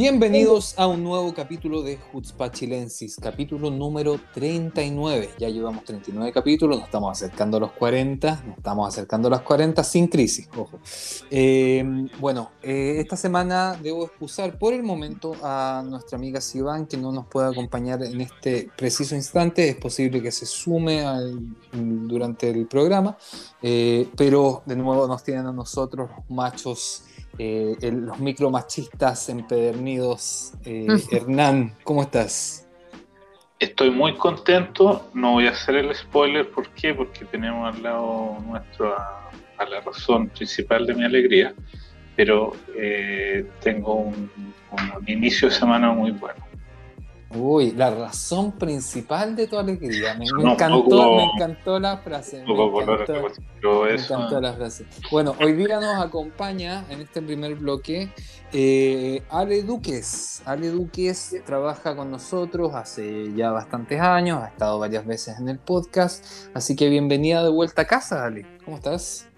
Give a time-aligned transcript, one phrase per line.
[0.00, 5.30] Bienvenidos a un nuevo capítulo de Hutzpah Chilensis, capítulo número 39.
[5.40, 9.40] Ya llevamos 39 capítulos, nos estamos acercando a los 40, nos estamos acercando a los
[9.40, 10.78] 40 sin crisis, ojo.
[11.32, 11.84] Eh,
[12.20, 17.10] bueno, eh, esta semana debo excusar por el momento a nuestra amiga Sivan que no
[17.10, 19.68] nos puede acompañar en este preciso instante.
[19.68, 21.02] Es posible que se sume
[21.72, 23.18] durante el programa,
[23.60, 27.02] eh, pero de nuevo nos tienen a nosotros machos
[27.38, 30.52] eh, los micromachistas empedernidos.
[30.64, 32.66] Eh, Hernán, ¿cómo estás?
[33.58, 36.94] Estoy muy contento, no voy a hacer el spoiler, ¿por qué?
[36.94, 39.30] Porque tenemos al lado nuestro a,
[39.68, 41.52] la razón principal de mi alegría,
[42.14, 44.30] pero eh, tengo un
[45.08, 46.47] inicio de semana muy bueno.
[47.30, 50.14] Uy, la razón principal de tu alegría.
[50.14, 52.42] Me, encantó, me encantó la frase.
[52.42, 52.54] Me
[53.94, 54.86] encantó, la frase.
[55.10, 58.10] Bueno, hoy día nos acompaña en este primer bloque
[58.52, 60.42] eh, Ale Duques.
[60.46, 65.58] Ale Duques trabaja con nosotros hace ya bastantes años, ha estado varias veces en el
[65.58, 68.46] podcast, así que bienvenida de vuelta a casa, Ale.
[68.64, 69.28] ¿Cómo estás?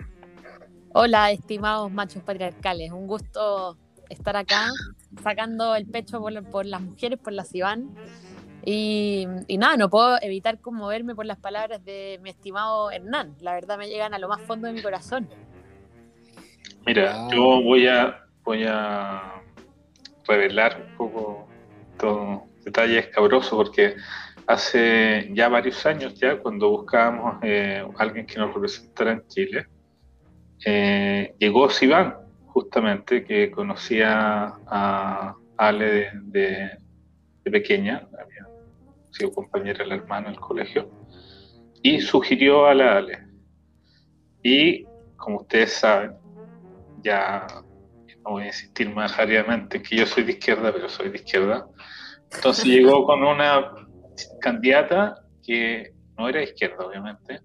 [0.93, 2.93] Hola, estimados machos patriarcales.
[2.93, 3.77] Un gusto
[4.09, 4.69] estar acá
[5.23, 7.95] sacando el pecho por, las mujeres, por las Iván.
[8.65, 9.27] Y,
[9.59, 13.35] nada, no puedo evitar conmoverme por las palabras de mi estimado Hernán.
[13.41, 15.29] La verdad me llegan a lo más fondo de mi corazón.
[16.87, 19.43] Mira, yo voy a, voy a
[20.27, 21.49] revelar un poco
[21.99, 23.97] todo detalle escabroso porque
[24.47, 29.67] hace ya varios años ya cuando buscábamos eh, alguien que nos representara en Chile,
[30.65, 32.17] eh, llegó Sivan
[32.53, 36.71] justamente, que conocía a Ale de,
[37.45, 38.47] pequeña, había
[39.11, 40.91] sido compañera de la hermana en el colegio,
[41.83, 43.19] y sugirió a la Ale.
[44.43, 44.85] Y
[45.17, 46.13] como ustedes saben,
[47.03, 47.47] ya
[48.25, 51.67] no voy a insistir más áreamente que yo soy de izquierda, pero soy de izquierda.
[52.33, 53.73] Entonces llegó con una
[54.41, 57.41] candidata que no era izquierda, obviamente,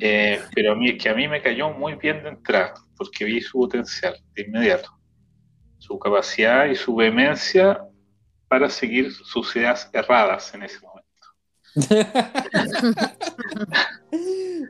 [0.00, 3.40] eh, pero a mí, que a mí me cayó muy bien de entrada porque vi
[3.40, 4.90] su potencial de inmediato,
[5.78, 7.80] su capacidad y su vehemencia
[8.48, 10.98] para seguir sus ideas erradas en ese momento.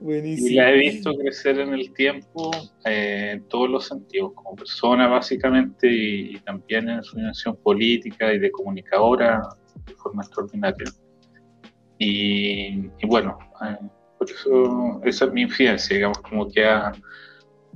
[0.03, 2.51] y la he visto crecer en el tiempo
[2.85, 8.39] eh, en todos los sentidos, como persona básicamente y, también en su dimensión política y
[8.39, 9.41] de comunicadora
[9.87, 10.91] de forma extraordinaria.
[11.99, 13.77] Y, bueno, eh,
[14.19, 16.93] por eso esa es mi influencia, digamos, como que ha,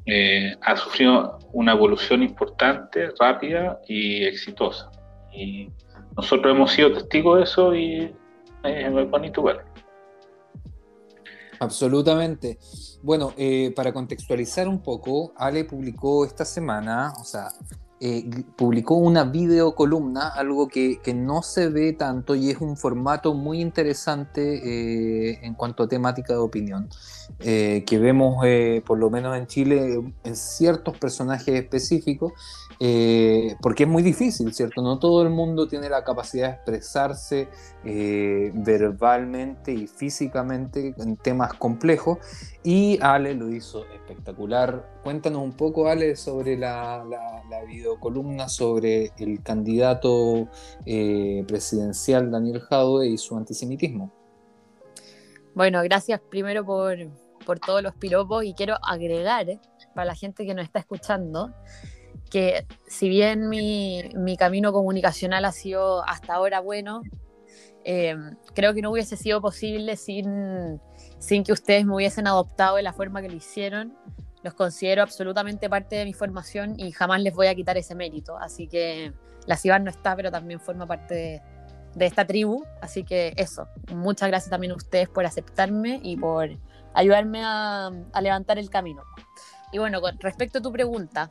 [0.06, 4.90] eh, ha sufrido una evolución importante, rápida y exitosa.
[5.32, 5.70] Y
[6.16, 8.14] nosotros hemos sido testigos de eso y
[8.64, 9.64] es muy bonito ver.
[11.60, 12.58] Absolutamente.
[13.02, 17.48] Bueno, eh, para contextualizar un poco, Ale publicó esta semana, o sea,
[18.04, 23.60] eh, publicó una videocolumna, algo que, no se ve tanto y es un formato muy
[23.60, 26.88] interesante eh, en cuanto a temática de opinión,
[27.38, 28.44] eh, que vemos
[28.84, 32.32] por lo menos en Chile en ciertos personajes específicos,
[33.60, 34.82] porque es muy difícil, ¿cierto?
[34.82, 37.48] No todo el mundo tiene la capacidad de expresarse
[37.84, 42.18] verbalmente y físicamente en temas complejos
[42.64, 45.00] y Ale lo hizo espectacular.
[45.02, 47.04] Cuéntanos un poco, Ale, sobre la,
[47.66, 50.48] videocolumna sobre el candidato
[50.86, 54.12] eh, presidencial Daniel Jadwe y su antisemitismo.
[55.54, 56.96] Bueno, gracias primero por,
[57.44, 59.60] por todos los piropos y quiero agregar, eh,
[59.94, 61.52] para la gente que nos está escuchando,
[62.32, 67.02] que si bien mi, mi camino comunicacional ha sido hasta ahora bueno,
[67.84, 68.16] eh,
[68.54, 70.80] creo que no hubiese sido posible sin
[71.22, 73.96] sin que ustedes me hubiesen adoptado de la forma que lo hicieron.
[74.42, 78.36] Los considero absolutamente parte de mi formación y jamás les voy a quitar ese mérito.
[78.38, 79.12] Así que
[79.46, 81.40] la Cibar no está, pero también forma parte
[81.94, 82.64] de, esta tribu.
[82.80, 86.50] Así que eso, muchas gracias también a ustedes por aceptarme y por
[86.92, 89.04] ayudarme a, levantar el camino.
[89.70, 91.30] Y bueno, con respecto a tu pregunta,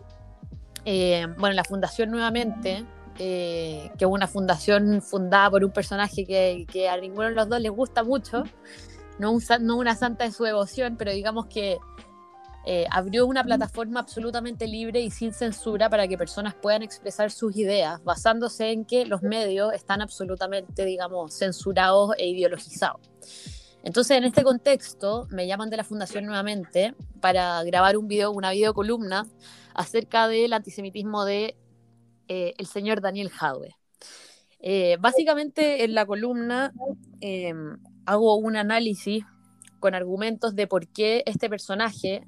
[0.85, 2.85] eh, bueno, la fundación nuevamente,
[3.19, 7.49] eh, que es una fundación fundada por un personaje que, que, a ninguno de los
[7.49, 8.43] dos les gusta mucho,
[9.19, 9.37] no,
[9.75, 11.77] una santa de su devoción, pero digamos que
[12.65, 17.55] eh, abrió una plataforma absolutamente libre y sin censura para que personas puedan expresar sus
[17.55, 23.01] ideas, basándose en que los medios están absolutamente, digamos, censurados e ideologizados.
[23.83, 28.51] Entonces, en este contexto, me llaman de la fundación nuevamente para grabar un video, una
[28.51, 29.25] videocolumna
[29.73, 31.55] acerca del antisemitismo de
[32.27, 33.75] eh, el señor Daniel Jadwe.
[34.59, 36.71] Eh, básicamente en la columna
[37.19, 39.23] em, hago un análisis
[39.79, 42.27] con argumentos de por qué este personaje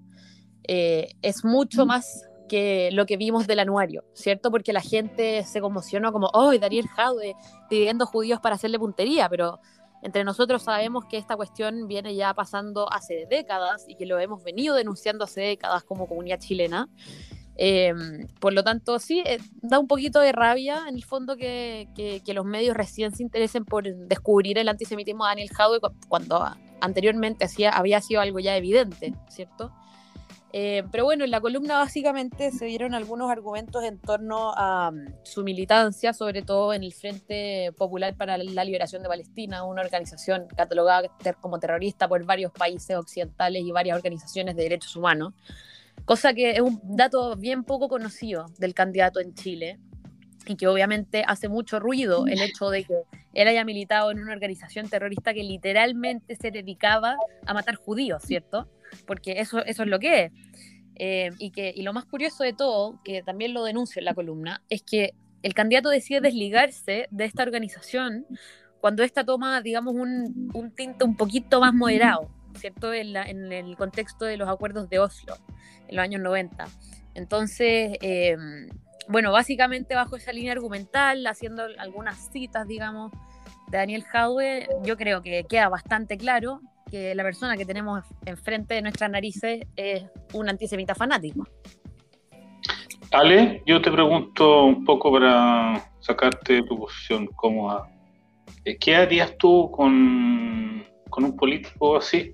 [0.68, 4.52] eh, es mucho más que lo que vimos del anuario, ¿cierto?
[4.52, 7.36] Porque la gente se conmocionó como, ¡oh, Daniel Jadwe
[7.70, 9.30] pidiendo judíos para hacerle puntería!
[9.30, 9.60] Pero
[10.04, 14.44] entre nosotros sabemos que esta cuestión viene ya pasando hace décadas y que lo hemos
[14.44, 16.90] venido denunciando hace décadas como comunidad chilena.
[17.56, 21.88] Em, por lo tanto, sí, eh, da un poquito de rabia en el fondo que,
[21.96, 25.80] que, los medios recién se interesen por descubrir el antisemitismo de Daniel Jadwe
[26.10, 26.44] cuando
[26.82, 29.72] anteriormente hacía, había sido algo ya evidente, ¿cierto?
[30.56, 35.06] Eh, pero bueno, en la columna básicamente se dieron algunos argumentos en torno a um,
[35.24, 40.46] su militancia, sobre todo en el Frente Popular para la Liberación de Palestina, una organización
[40.56, 41.10] catalogada
[41.42, 45.34] como terrorista por varios países occidentales y varias organizaciones de derechos humanos,
[46.06, 49.80] cosa que es un dato bien poco conocido del candidato en Chile
[50.46, 52.94] y que obviamente hace mucho ruido el hecho de que
[53.34, 57.18] él haya militado en una organización terrorista que literalmente se dedicaba
[57.48, 58.68] a matar judíos, ¿cierto?
[59.06, 60.32] Porque eso, eso es lo que es.
[60.96, 64.14] Eh, y, que, y lo más curioso de todo, que también lo denuncio en la
[64.14, 68.26] columna, es que el candidato decide desligarse de esta organización
[68.80, 72.94] cuando esta toma, digamos, un, un tinte un poquito más moderado, ¿cierto?
[72.94, 75.38] En, en, el contexto de los acuerdos de Oslo,
[75.88, 76.68] en los años 90.
[77.16, 78.36] Entonces, eh,
[79.08, 83.12] bueno, básicamente bajo esa línea argumental, haciendo algunas citas, digamos,
[83.68, 86.62] de Daniel Jadwe, yo creo que queda bastante claro
[86.94, 90.04] que la persona que tenemos enfrente de nuestras narices es
[90.34, 91.44] un antisemita fanático.
[93.10, 97.90] Ale, yo te pregunto un poco para sacarte tu posición cómoda.
[98.64, 100.86] Eh, ¿Qué harías tú con,
[101.18, 102.32] un político así?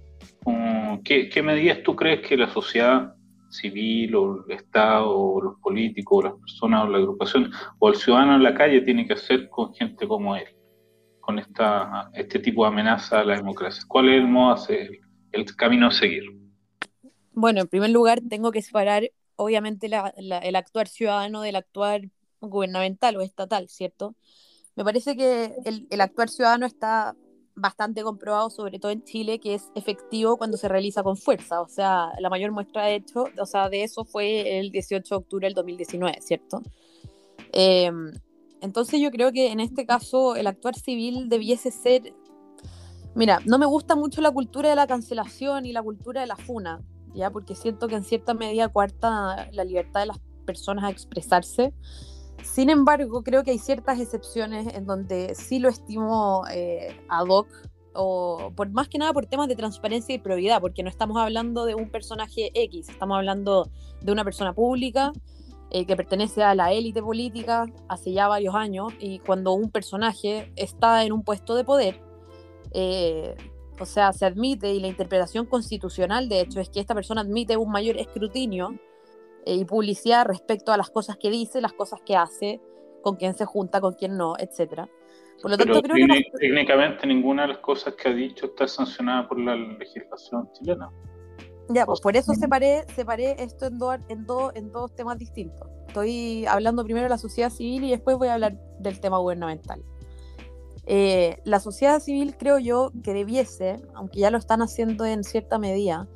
[1.05, 3.13] ¿Qué, ¿Qué, medidas tú crees que la sociedad
[3.49, 7.95] civil o el Estado o los políticos o las personas o la agrupación o el
[7.95, 10.58] ciudadano en la calle tiene que hacer con gente como él?
[11.29, 13.83] Con esta, este tipo de amenaza a la democracia?
[13.87, 14.55] ¿Cuál es el modo
[15.31, 16.23] el camino a seguir?
[17.33, 22.01] Bueno, en primer lugar, tengo que separar, obviamente, el actuar ciudadano del actuar
[22.41, 24.15] gubernamental o estatal, ¿cierto?
[24.75, 27.15] Me parece que el, el actuar ciudadano está
[27.53, 31.61] bastante comprobado, sobre todo en Chile, que es efectivo cuando se realiza con fuerza.
[31.61, 35.15] O sea, la mayor muestra de hecho, o sea, de eso fue el 18 de
[35.15, 36.63] octubre del 2019, ¿cierto?
[37.53, 37.91] Eh,
[38.61, 42.13] entonces yo creo que en este caso el actuar civil debiese ser...
[43.15, 46.35] Mira, no me gusta mucho la cultura de la cancelación y la cultura de la
[46.35, 46.81] funa,
[47.13, 51.73] ya porque siento que en cierta medida cuarta la libertad de las personas a expresarse.
[52.43, 57.47] Sin embargo, creo que hay ciertas excepciones en donde sí lo estimo eh, ad hoc,
[57.93, 61.65] o por más que nada por temas de transparencia y probidad, porque no estamos hablando
[61.65, 63.69] de un personaje X, estamos hablando
[64.01, 65.11] de una persona pública
[65.71, 70.51] eh, que pertenece a la élite política hace ya varios años y cuando un personaje
[70.55, 72.01] está en un puesto de poder,
[72.73, 73.35] eh,
[73.79, 77.55] o sea, se admite y la interpretación constitucional de hecho es que esta persona admite
[77.55, 78.79] un mayor escrutinio
[79.45, 82.59] eh, y publicidad respecto a las cosas que dice, las cosas que hace,
[83.01, 84.89] con quién se junta, con quién no, etcétera.
[85.41, 89.27] Por lo tanto, creo que técnicamente ninguna de las cosas que ha dicho está sancionada
[89.27, 90.89] por la legislación chilena.
[91.69, 93.79] Ya, pues por eso separé, separé esto en,
[94.09, 94.25] en,
[94.55, 95.69] en dos temas distintos.
[95.87, 99.83] Estoy hablando primero de la sociedad civil y después voy a hablar del tema gubernamental.
[100.85, 105.59] Eh, la sociedad civil creo yo que debiese, aunque ya lo están haciendo en cierta
[105.59, 106.07] medida,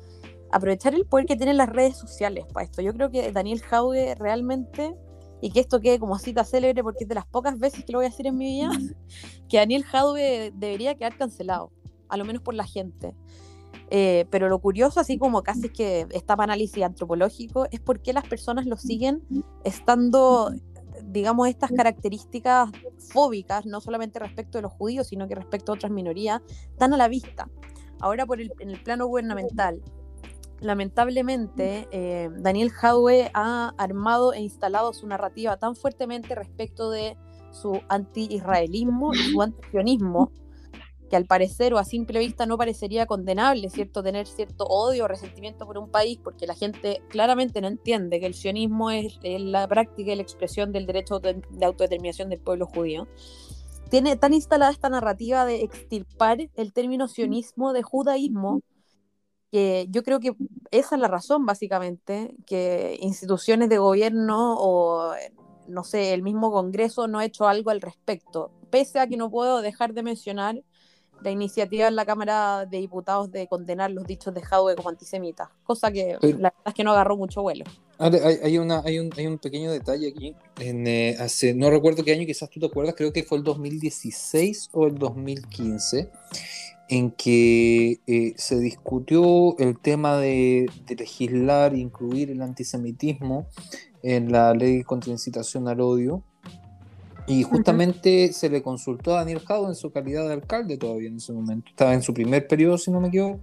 [0.50, 2.82] aprovechar el poder que tienen las redes sociales para esto.
[2.82, 4.96] Yo creo que Daniel Jaude realmente,
[5.40, 7.98] y que esto quede como cita célebre porque es de las pocas veces que lo
[7.98, 8.70] voy a decir en mi vida,
[9.48, 11.70] que Daniel Jaude debería quedar cancelado,
[12.08, 13.14] a lo menos por la gente.
[13.90, 18.12] Eh, pero lo curioso, así como casi que está para análisis antropológico, es por qué
[18.12, 19.22] las personas lo siguen
[19.64, 20.52] estando,
[21.04, 22.70] digamos, estas características
[23.12, 26.40] fóbicas, no solamente respecto de los judíos, sino que respecto a otras minorías,
[26.78, 27.48] tan a la vista.
[28.00, 29.80] Ahora, por el, en el plano gubernamental,
[30.60, 37.16] lamentablemente, eh, Daniel Jadwe ha armado e instalado su narrativa tan fuertemente respecto de
[37.52, 40.32] su anti-israelismo y su anti-sionismo,
[41.08, 44.02] que al parecer o a simple vista no parecería condenable, ¿cierto?
[44.02, 48.26] Tener cierto odio o resentimiento por un país, porque la gente claramente no entiende que
[48.26, 53.06] el sionismo es, la práctica y la expresión del derecho de autodeterminación del pueblo judío.
[53.90, 58.62] Tiene tan instalada esta narrativa de extirpar el término sionismo de judaísmo,
[59.52, 60.34] que yo creo que
[60.70, 65.12] esa es la razón, básicamente, que instituciones de gobierno o,
[65.68, 69.30] no sé, el mismo Congreso no ha hecho algo al respecto, pese a que no
[69.30, 70.64] puedo dejar de mencionar
[71.22, 75.48] la iniciativa en la Cámara de Diputados de condenar los dichos de Jadwe como antisemitas,
[75.64, 77.64] cosa que la verdad es que no agarró mucho vuelo.
[77.98, 80.34] Hay, una, hay, un, hay un pequeño detalle aquí.
[80.58, 83.44] En, eh, hace, no recuerdo qué año, quizás tú te acuerdas, creo que fue el
[83.44, 86.10] 2016 o el 2015,
[86.88, 93.46] en que eh, se discutió el tema de, de legislar, incluir el antisemitismo
[94.02, 96.22] en la ley contra incitación al odio.
[97.26, 101.16] Y justamente se le consultó a Daniel Jado en su calidad de alcalde todavía en
[101.16, 101.70] ese momento.
[101.70, 103.40] Estaba en su primer periodo, si no me equivoco.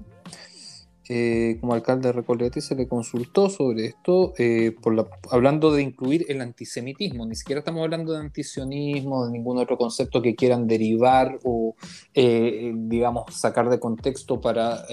[1.10, 6.26] Eh, como alcalde de Recoleta se le consultó sobre esto, eh, por hablando de incluir
[6.30, 7.26] el antisemitismo.
[7.26, 11.76] Ni siquiera estamos hablando de antisionismo, de ningún otro concepto que quieran derivar o,
[12.14, 14.86] eh, digamos, sacar de contexto para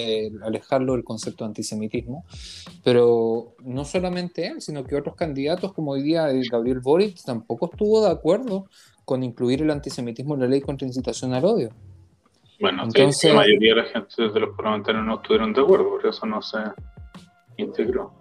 [0.42, 2.24] alejarlo del concepto de antisemitismo.
[2.82, 8.04] Pero no solamente él, sino que otros candidatos, como hoy día Gabriel Boric, tampoco estuvo
[8.04, 8.66] de acuerdo
[9.04, 11.70] con incluir el antisemitismo en la ley contra incitación al odio.
[12.60, 16.06] Bueno, Entonces, la mayoría de la gente de los parlamentarios no estuvieron de acuerdo, por
[16.06, 16.58] eso no se
[17.56, 18.12] integró.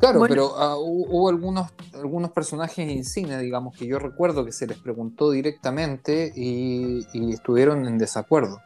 [0.00, 4.78] Claro, pero ah, hubo algunos, algunos personajes insignes, digamos, que yo recuerdo que se les
[4.78, 8.60] preguntó directamente y, estuvieron en desacuerdo.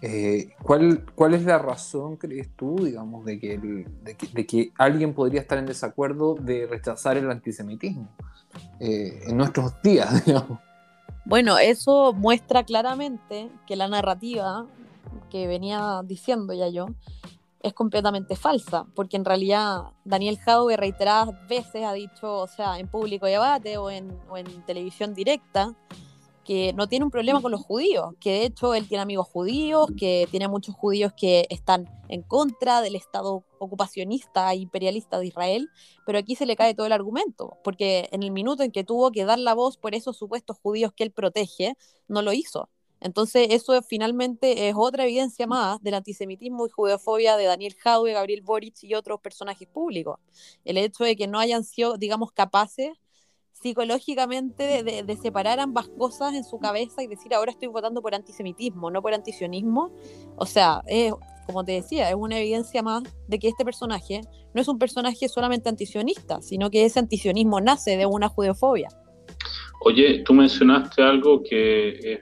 [0.00, 5.40] Eh, ¿cuál, ¿Cuál es la razón, crees tú, digamos, de que, de que, alguien podría
[5.40, 8.08] estar en desacuerdo de rechazar el antisemitismo
[8.78, 10.60] eh, en nuestros días, digamos?
[11.26, 14.64] Bueno, eso muestra claramente que la narrativa
[15.28, 16.86] que venía diciendo ya yo
[17.64, 22.86] es completamente falsa, porque en realidad Daniel Jaube reiteradas veces ha dicho, o sea, en
[22.86, 25.74] público o en, o en televisión directa,
[26.46, 29.88] que no tiene un problema con los judíos, que de hecho él tiene amigos judíos,
[29.96, 35.68] que tiene muchos judíos que están en contra del Estado ocupacionista e imperialista de Israel,
[36.06, 39.10] pero aquí se le cae todo el argumento, porque en el minuto en que tuvo
[39.10, 41.74] que dar la voz por esos supuestos judíos que él protege,
[42.06, 42.68] no lo hizo.
[43.00, 48.42] Entonces eso finalmente es otra evidencia más del antisemitismo y judeofobia de Daniel Jaube, Gabriel
[48.42, 50.18] Boric y otros personajes públicos.
[50.64, 52.90] El hecho de que no hayan sido, digamos, capaces
[53.60, 58.90] psicológicamente de, separar ambas cosas en su cabeza y decir ahora estoy votando por antisemitismo,
[58.90, 59.92] no por antisionismo.
[60.36, 61.12] O sea, es,
[61.46, 64.20] como te decía, es una evidencia más de que este personaje
[64.54, 68.88] no es un personaje solamente antisionista, sino que ese antisionismo nace de una judeofobia.
[69.84, 72.20] Oye, tú mencionaste algo que es,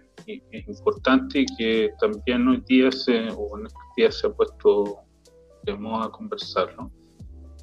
[0.69, 5.01] importante y que también hoy día se, o en se ha puesto
[5.65, 6.91] de moda a conversar, ¿no?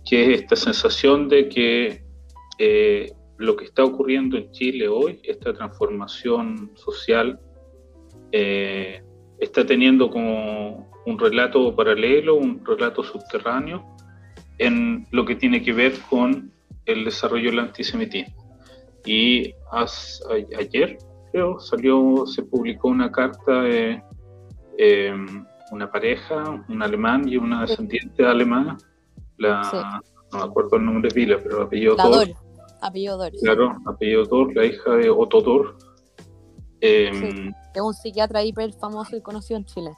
[0.05, 2.03] que es esta sensación de que
[2.57, 3.11] eh,
[3.41, 7.39] lo que está ocurriendo en Chile hoy, esta transformación social,
[8.31, 9.01] eh,
[9.39, 13.83] está teniendo como un relato paralelo, un relato subterráneo
[14.57, 16.51] en lo que tiene que ver con
[16.86, 18.36] el desarrollo del antisemitismo.
[19.05, 19.53] Y
[20.57, 21.00] ayer,
[21.31, 24.01] creo, salió, se publicó una carta de
[24.77, 28.77] em, una pareja, un alemán y una descendiente alemana,
[29.38, 31.95] la, no me acuerdo el nombre de pila, pero apellido
[32.81, 33.31] Apellido Dor.
[33.41, 35.77] Claro, apellido Dor, la hija de Otto Dor.
[36.81, 39.91] Em, es un psiquiatra hiper famoso y conocido en Chile.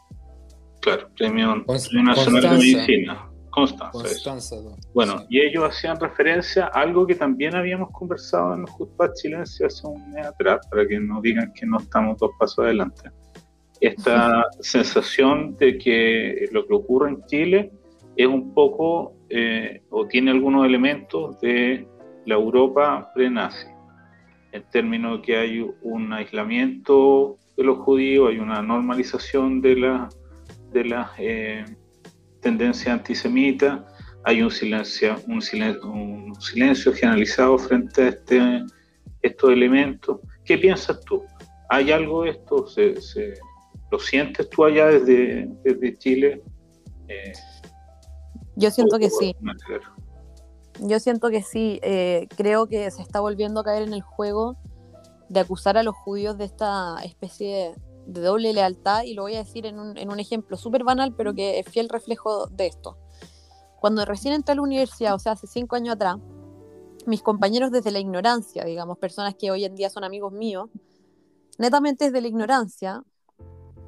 [0.81, 3.29] Claro, Premio, Nacional de Medicina.
[3.53, 4.55] Constanza.
[4.95, 9.67] bueno, y ellos hacían referencia a algo que también habíamos conversado en los Jutpat Chilense
[9.67, 13.11] hace un mes atrás, para que no digan que no estamos dos pasos adelante.
[13.79, 17.71] Esta sensación de que lo que ocurre en Chile
[18.15, 21.87] es un poco, eh, o tiene algunos elementos de
[22.25, 23.67] la Europa pre-nazi,
[24.51, 30.09] en términos de que hay un aislamiento de los judíos, hay una normalización de la,
[30.71, 31.65] de la eh,
[32.41, 33.85] tendencia antisemita,
[34.25, 38.63] hay un silencio, un silencio, un silencio generalizado frente a este,
[39.21, 40.19] estos elementos.
[40.45, 41.23] ¿Qué piensas tú?
[41.69, 42.67] ¿Hay algo de esto?
[42.67, 42.95] ¿Se,
[43.91, 46.41] lo sientes tú allá desde, desde Chile?
[47.07, 47.33] Eh,
[48.55, 49.35] Yo siento que sí.
[50.79, 54.57] Yo siento que sí, eh, creo que se está volviendo a caer en el juego
[55.29, 57.75] de acusar a los judíos de esta especie
[58.05, 61.59] de, doble lealtad y lo voy a decir en un, ejemplo súper banal, pero que
[61.59, 62.97] es fiel reflejo de esto.
[63.79, 66.17] Cuando recién entré a la universidad, o sea, hace cinco años atrás,
[67.05, 70.69] mis compañeros desde la ignorancia, digamos, personas que hoy en día son amigos míos,
[71.57, 73.03] netamente desde la ignorancia,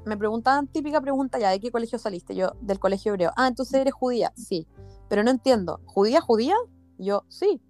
[0.06, 2.36] me preguntaban típica pregunta ya, ¿de qué colegio saliste?
[2.36, 3.32] Yo, del colegio hebreo.
[3.36, 4.32] Ah, entonces eres judía.
[4.36, 4.68] Sí.
[5.10, 5.82] Pero no entiendo.
[5.86, 6.56] ¿Judía, judía?
[6.98, 7.62] Yo, sí,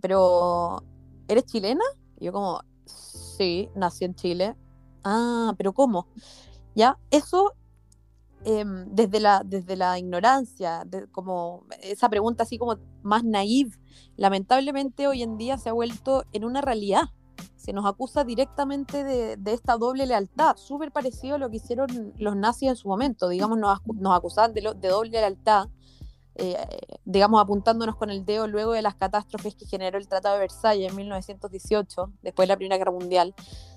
[0.00, 0.82] pero
[1.28, 1.84] ¿eres chilena?
[2.20, 4.56] yo como, sí, nací en Chile.
[5.04, 6.08] Ah, pero ¿cómo?
[6.74, 7.54] Ya, eso
[8.44, 13.76] em, desde, la, desde la ignorancia, como esa pregunta así como más naive,
[14.16, 17.04] lamentablemente hoy en día se ha vuelto en una realidad.
[17.56, 22.34] Se nos acusa directamente de, esta doble lealtad, súper parecido a lo que hicieron los
[22.34, 23.28] nazis en su momento.
[23.28, 25.68] Digamos, nos, nos acusaban de, de doble lealtad
[26.38, 26.56] eh,
[27.04, 30.90] digamos, apuntándonos con el dedo luego de las catástrofes que generó el Tratado de Versalles
[30.90, 33.34] en 1918, después de la Primera Guerra Mundial,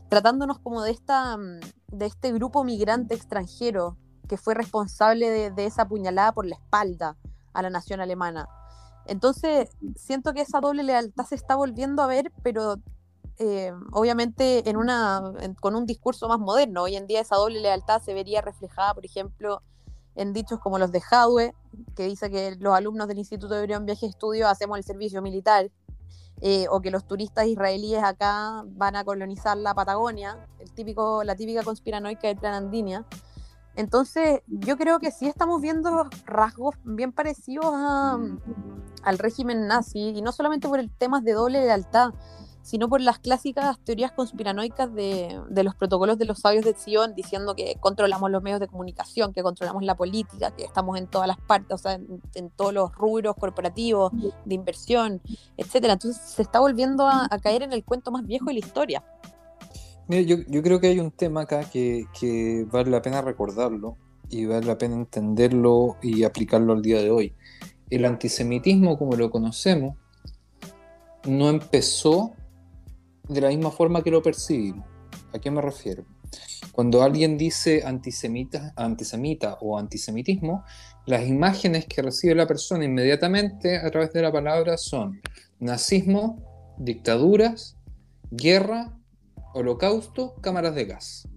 [0.10, 5.66] tratándonos como de, esta, mm, de este grupo migrante extranjero que fue responsable de, de
[5.66, 7.18] esa puñalada por la espalda
[7.54, 8.48] a la nación alemana.
[9.06, 12.78] Entonces, siento que esa doble lealtad se está volviendo a ver, pero
[13.40, 16.84] eh, obviamente en una, con un discurso más moderno.
[16.84, 19.64] Hoy en día esa doble lealtad se vería reflejada, por ejemplo,
[20.16, 21.54] en dichos como los de Jadwe,
[21.96, 25.72] que dice que los alumnos del Instituto de Orión Viaje Estudio hacemos el servicio militar,
[26.42, 31.36] eh, o que los turistas israelíes acá van a colonizar la Patagonia, el típico, la
[31.36, 33.06] típica conspiranoica de Tranandinia.
[33.76, 37.74] Entonces, yo creo que sí estamos viendo rasgos bien parecidos
[39.04, 42.12] al régimen nazi, y no solamente por el tema de doble lealtad,
[42.62, 47.56] sino por las clásicas teorías conspiranoicas de, los protocolos de los sabios de Sion, diciendo
[47.56, 51.38] que controlamos los medios de comunicación, que controlamos la política, que estamos en todas las
[51.38, 54.12] partes, o sea, en, todos los rubros corporativos,
[54.46, 55.22] de inversión,
[55.58, 55.94] etcétera.
[55.94, 59.04] Entonces se está volviendo a, caer en el cuento más viejo de la historia.
[60.08, 63.98] yo, yo, creo que hay un tema acá que, que vale la pena recordarlo
[64.30, 67.34] y vale la pena entenderlo y aplicarlo al día de hoy.
[67.90, 69.96] El antisemitismo, como lo conocemos,
[71.26, 72.34] no empezó
[73.32, 74.86] de la misma forma que lo percibimos.
[75.34, 76.06] ¿A qué me refiero?
[76.72, 80.64] Cuando alguien dice antisemita, antisemita o antisemitismo,
[81.06, 85.22] las imágenes que recibe la persona inmediatamente a través de la palabra son
[85.60, 87.78] nazismo, dictaduras,
[88.32, 88.98] guerra,
[89.54, 91.28] holocausto, cámaras de gas.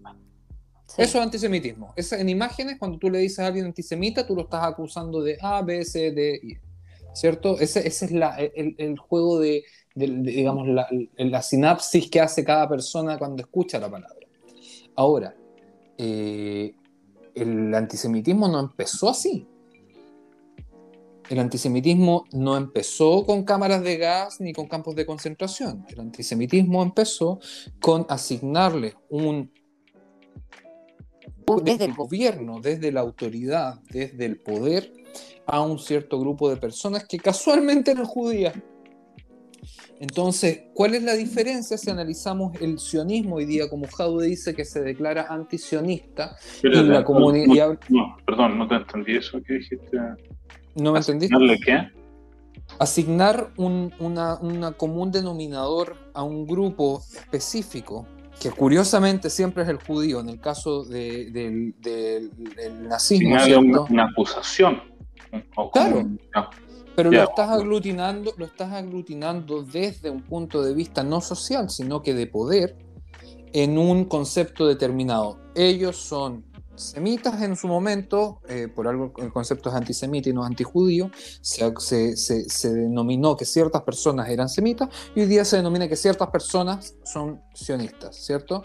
[0.96, 1.92] Eso es antisemitismo.
[1.96, 5.36] Es, en imágenes, cuando tú le dices a alguien antisemita, tú lo estás acusando de
[5.40, 6.58] A, B, C, D, I.
[7.14, 7.58] ¿Cierto?
[7.58, 13.90] Ese, es el, juego de, digamos, la, sinapsis que hace cada persona cuando escucha la
[13.90, 14.26] palabra.
[14.96, 15.34] Ahora,
[15.96, 16.74] eh,
[17.34, 19.46] el antisemitismo no empezó así.
[21.30, 25.86] El antisemitismo no empezó con cámaras de gas ni con campos de concentración.
[25.88, 27.40] El antisemitismo empezó
[27.80, 29.50] con asignarle un
[31.62, 34.92] desde el gobierno, desde la autoridad, desde el poder
[35.46, 38.54] a un cierto grupo de personas que casualmente eran judías.
[40.00, 44.64] Entonces, ¿cuál es la diferencia si analizamos el sionismo hoy día, como Jaude dice que
[44.64, 47.78] se declara antisionista en la comunidad?
[47.88, 49.98] No, perdón, no te entendí eso que dijiste.
[50.74, 51.36] ¿No me entendiste?
[51.64, 51.88] qué?
[52.78, 58.06] Asignar un una, común denominador a un grupo específico,
[58.40, 61.74] que curiosamente siempre es el judío, en el caso del,
[62.88, 63.36] nazismo.
[63.90, 64.82] Una, acusación.
[65.72, 66.10] claro.
[66.96, 72.02] Pero lo estás aglutinando, lo estás aglutinando desde un punto de vista no social, sino
[72.02, 72.76] que de poder,
[73.52, 75.38] en un concepto determinado.
[75.54, 76.44] Ellos son
[76.76, 81.72] semitas en su momento, eh, por algo el concepto es antisemita y no antijudío, se,
[81.78, 86.28] se, se, denominó que ciertas personas eran semitas y hoy día se denomina que ciertas
[86.30, 88.64] personas son sionistas, ¿cierto?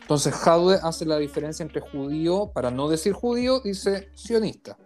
[0.00, 4.78] Entonces Jaude hace la diferencia entre judío, para no decir judío, dice sionista.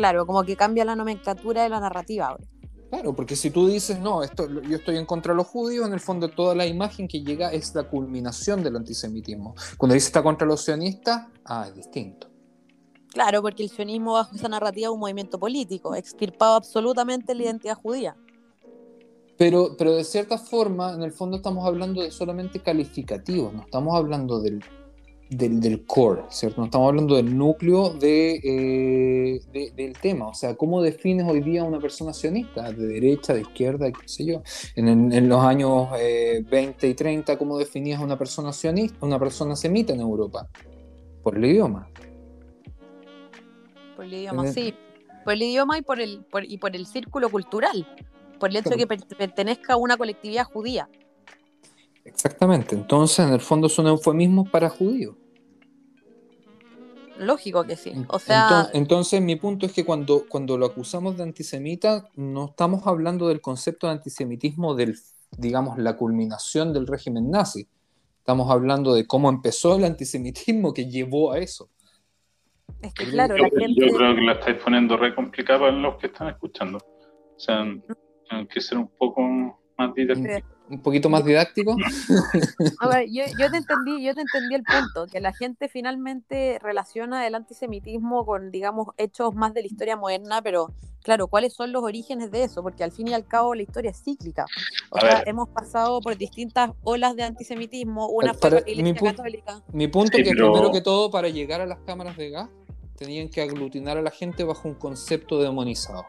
[0.00, 2.44] Claro, como que cambia la nomenclatura de la narrativa ahora.
[2.88, 5.92] Claro, porque si tú dices, no, esto, yo estoy en contra de los judíos, en
[5.92, 9.54] el fondo toda la imagen que llega es la culminación del antisemitismo.
[9.76, 12.28] Cuando dice está contra los sionistas, ah, es distinto.
[13.08, 17.74] Claro, porque el sionismo bajo esa narrativa es un movimiento político, extirpado absolutamente la identidad
[17.74, 18.16] judía.
[19.36, 23.94] Pero, pero de cierta forma, en el fondo estamos hablando de solamente calificativos, no estamos
[23.94, 24.64] hablando del
[25.30, 26.60] del, core, ¿cierto?
[26.60, 30.26] No estamos hablando del núcleo eh, de, del tema.
[30.28, 32.72] O sea, ¿cómo defines hoy día a una persona sionista?
[32.72, 34.42] ¿De derecha, de izquierda, qué sé yo?
[34.74, 39.54] En, los años 20 eh, y 30, ¿cómo definías a una persona sionista, una persona
[39.54, 40.48] semita en Europa?
[41.22, 41.88] Por el idioma.
[43.94, 44.74] Por el idioma, sí.
[45.24, 47.86] Por el idioma y por el, y por el círculo cultural.
[48.40, 50.88] Por el hecho de que pertenezca a una colectividad judía.
[52.10, 52.74] Exactamente.
[52.74, 55.16] Entonces, en el fondo son eufemismos para judíos.
[57.18, 57.92] Lógico que sí.
[58.08, 58.68] O sea...
[58.72, 63.40] Entonces, mi punto es que cuando, cuando lo acusamos de antisemita, no estamos hablando del
[63.40, 64.96] concepto de antisemitismo del,
[65.36, 67.68] digamos, la culminación del régimen nazi.
[68.18, 71.68] Estamos hablando de cómo empezó el antisemitismo que llevó a eso.
[72.80, 73.86] Es que claro, yo, la gente...
[73.86, 76.78] yo creo que la estáis poniendo re complicada para los que están escuchando.
[76.78, 77.64] O sea,
[78.30, 79.22] hay que ser un poco
[79.76, 80.22] más directo
[80.70, 81.76] un poquito más didáctico.
[82.80, 87.26] A ver, yo, te entendí, yo te entendí el punto, que la gente finalmente relaciona
[87.26, 90.68] el antisemitismo con, digamos, hechos más de la historia moderna, pero
[91.02, 92.62] claro, ¿cuáles son los orígenes de eso?
[92.62, 94.46] Porque al fin y al cabo la historia es cíclica.
[94.90, 99.62] O sea, hemos pasado por distintas olas de antisemitismo, una para, mi, católica.
[99.72, 102.48] Mi punto es que primero que todo, para llegar a las cámaras de gas,
[102.96, 106.04] tenían que aglutinar a la gente bajo un concepto demonizado.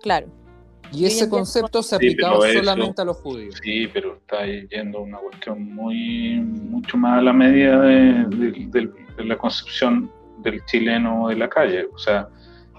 [0.00, 0.45] Claro.
[0.92, 3.56] Y ese concepto se aplicaba solamente a los judíos.
[3.62, 10.10] Sí, pero está yendo una cuestión muy mucho más a la medida de, la concepción
[10.38, 11.86] del chileno de la calle.
[11.92, 12.28] O sea,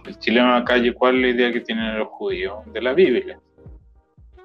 [0.06, 2.60] el chileno de la calle, ¿cuál es la idea que tienen los judíos?
[2.74, 3.39] De la Biblia.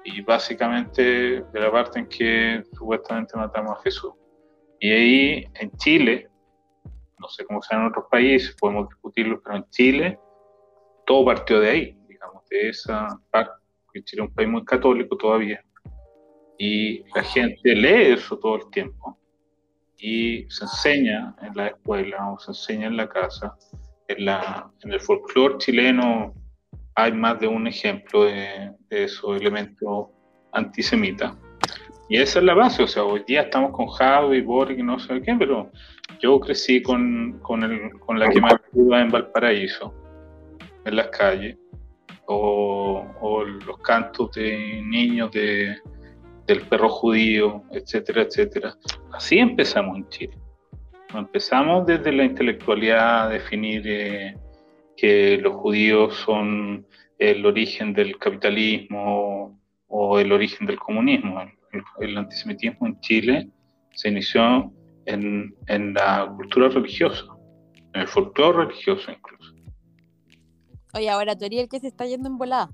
[0.05, 4.13] Y básicamente de la parte en que supuestamente matamos a Jesús.
[4.79, 6.27] Y ahí en Chile,
[7.17, 10.19] no sé cómo sea en otros países, podemos discutirlo, pero en Chile
[11.05, 12.02] todo partió de ahí
[12.53, 13.51] de esa parte,
[13.91, 15.63] que Chile es un país muy católico todavía,
[16.57, 19.17] y la gente lee eso todo el tiempo,
[19.97, 23.55] y se enseña en la escuela o se enseña en la casa.
[24.07, 26.33] En, la, en el folclore chileno
[26.95, 30.07] hay más de un ejemplo de, esos elementos
[30.51, 31.33] antisemitas.
[32.09, 35.21] Y esa es la base, o sea, hoy día estamos con Javi, Boric no sé
[35.21, 35.71] qué, pero
[36.19, 39.93] yo crecí con, con, el, con la quemadura en Valparaíso,
[40.85, 41.57] en las calles,
[42.27, 45.75] o, los cantos de niños de,
[46.47, 48.75] del perro judío, etcétera, etcétera.
[49.11, 50.37] Así empezamos en Chile.
[51.13, 54.35] Empezamos desde la intelectualidad a definir eh,
[54.97, 56.85] que los judíos son
[57.19, 61.41] el origen del capitalismo o el origen del comunismo.
[61.99, 63.49] El, antisemitismo en Chile
[63.93, 64.71] se inició
[65.05, 67.25] en, en la cultura religiosa,
[67.93, 69.52] en el folclore religioso incluso.
[70.93, 72.69] Oye, ahora tú el que se está yendo en volada.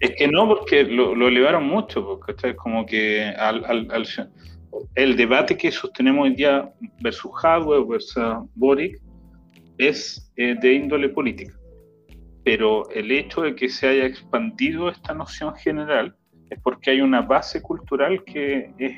[0.00, 3.88] Es que no, porque lo, elevaron mucho, porque es como que al,
[4.94, 8.22] el debate que sostenemos hoy día versus Hardware versus
[8.54, 9.00] Boric
[9.78, 11.54] es eh, de índole política.
[12.44, 16.16] Pero el hecho de que se haya expandido esta noción general
[16.50, 18.96] es porque hay una base cultural que es,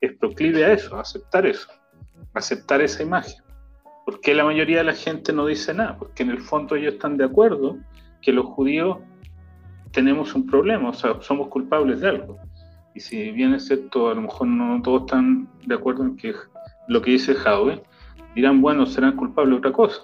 [0.00, 1.68] es proclive a eso, a aceptar eso,
[2.34, 3.43] aceptar esa imagen.
[4.04, 5.96] ¿Por qué la mayoría de la gente no dice nada?
[5.96, 7.78] Porque en el fondo ellos están de acuerdo
[8.20, 8.98] que los judíos
[9.92, 12.38] tenemos un problema, o sea, somos culpables de algo.
[12.94, 16.34] Y si bien es cierto, a lo mejor no todos están de acuerdo en que
[16.88, 17.82] lo que dice Jaue,
[18.34, 20.02] dirán, bueno, serán culpables de otra cosa.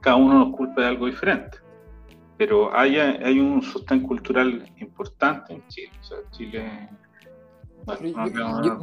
[0.00, 1.58] Cada uno nos culpa de algo diferente.
[2.36, 5.92] Pero hay, hay un sostén cultural importante en Chile.
[6.00, 6.88] O sea, Chile
[8.64, 8.78] yo,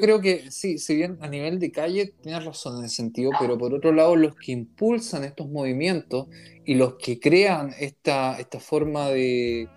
[0.00, 3.56] creo que sí, si bien a nivel de calle tienes razón en ese sentido, pero
[3.56, 6.26] por otro lado los que impulsan estos movimientos
[6.64, 9.68] y los que crean esta, esta forma de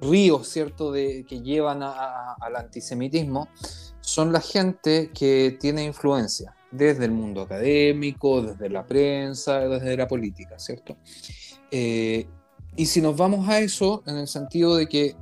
[0.00, 3.48] ríos, ¿cierto?, de, que llevan al antisemitismo,
[4.00, 10.08] son la gente que tiene influencia desde el mundo académico, desde la prensa, desde la
[10.08, 10.96] política, ¿cierto?
[11.70, 12.26] Eh,
[12.76, 15.14] y si nos vamos a eso, en el sentido de que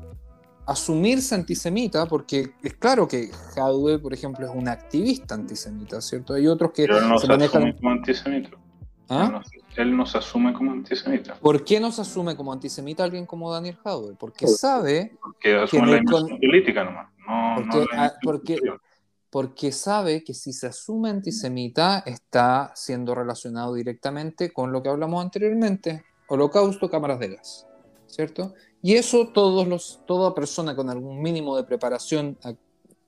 [0.69, 6.35] asumirse antisemita, porque es claro que Jadwe, por ejemplo, es un activista antisemita, ¿cierto?
[6.35, 7.73] Hay otros que Pero no se, manejan...
[7.73, 8.51] como antisemita.
[9.09, 9.41] ¿Ah?
[9.77, 11.37] Él, no, se asume como antisemita.
[11.37, 14.15] ¿Por qué no se asume como antisemita alguien como Daniel Jadwe?
[14.19, 15.17] Porque sabe...
[15.23, 17.07] Porque asume la política nomás.
[18.23, 18.59] porque,
[19.31, 25.25] porque sabe que si se asume antisemita está siendo relacionado directamente con lo que hablamos
[25.25, 27.67] anteriormente, holocausto, cámaras de gas,
[28.07, 28.53] ¿cierto?
[28.83, 32.39] Y eso todos los, toda persona con algún mínimo de preparación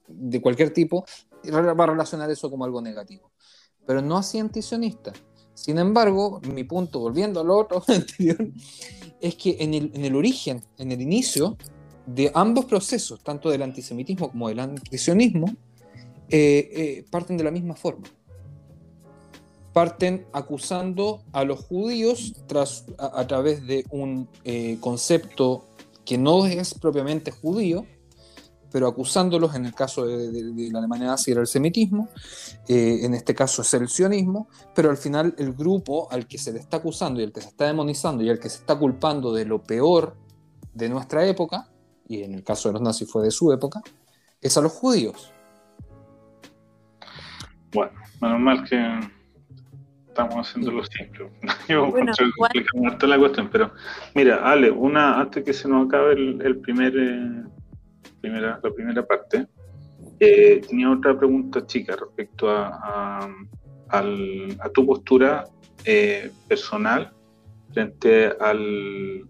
[0.07, 1.05] de cualquier tipo
[1.53, 3.31] va a relacionar eso como algo negativo.
[3.85, 5.13] Pero no así antisionista.
[5.53, 8.37] Sin embargo, mi punto, volviendo al otro anterior,
[9.19, 11.57] es que en el, en el origen, en el inicio
[12.05, 15.47] de ambos procesos, tanto del antisemitismo como del antisionismo,
[16.29, 18.07] eh, eh, parten de la misma forma
[19.73, 25.65] parten acusando a los judíos tras, a, través de un eh, concepto
[26.05, 27.85] que no es propiamente judío,
[28.71, 32.09] pero acusándolos en el caso de, la Alemania nazi era el semitismo,
[32.67, 36.53] eh, en este caso es el sionismo, pero al final el grupo al que se
[36.53, 39.33] le está acusando y al que se está demonizando y al que se está culpando
[39.33, 40.15] de lo peor
[40.73, 41.69] de nuestra época,
[42.07, 43.81] y en el caso de los nazis fue de su época,
[44.41, 45.31] es a los judíos.
[47.73, 49.20] Bueno, menos mal que
[50.11, 51.29] estamos haciendo lo simple.
[51.69, 52.11] Yo bueno,
[53.01, 53.71] la cuestión, pero
[54.13, 57.43] mira, Ale, una antes que se nos acabe el, primer eh,
[58.19, 59.47] primera, la primera parte,
[60.19, 63.27] eh, tenía otra pregunta chica respecto a,
[63.89, 65.45] a, tu postura
[65.85, 67.11] eh, personal
[67.73, 69.25] frente al,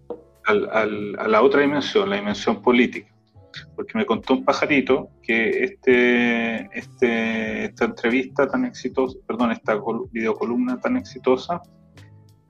[0.46, 3.11] al, a la otra dimensión, la dimensión política
[3.76, 9.80] porque me contó un pajarito que este, este, esta entrevista tan exitosa, perdón, esta
[10.12, 11.62] videocolumna tan exitosa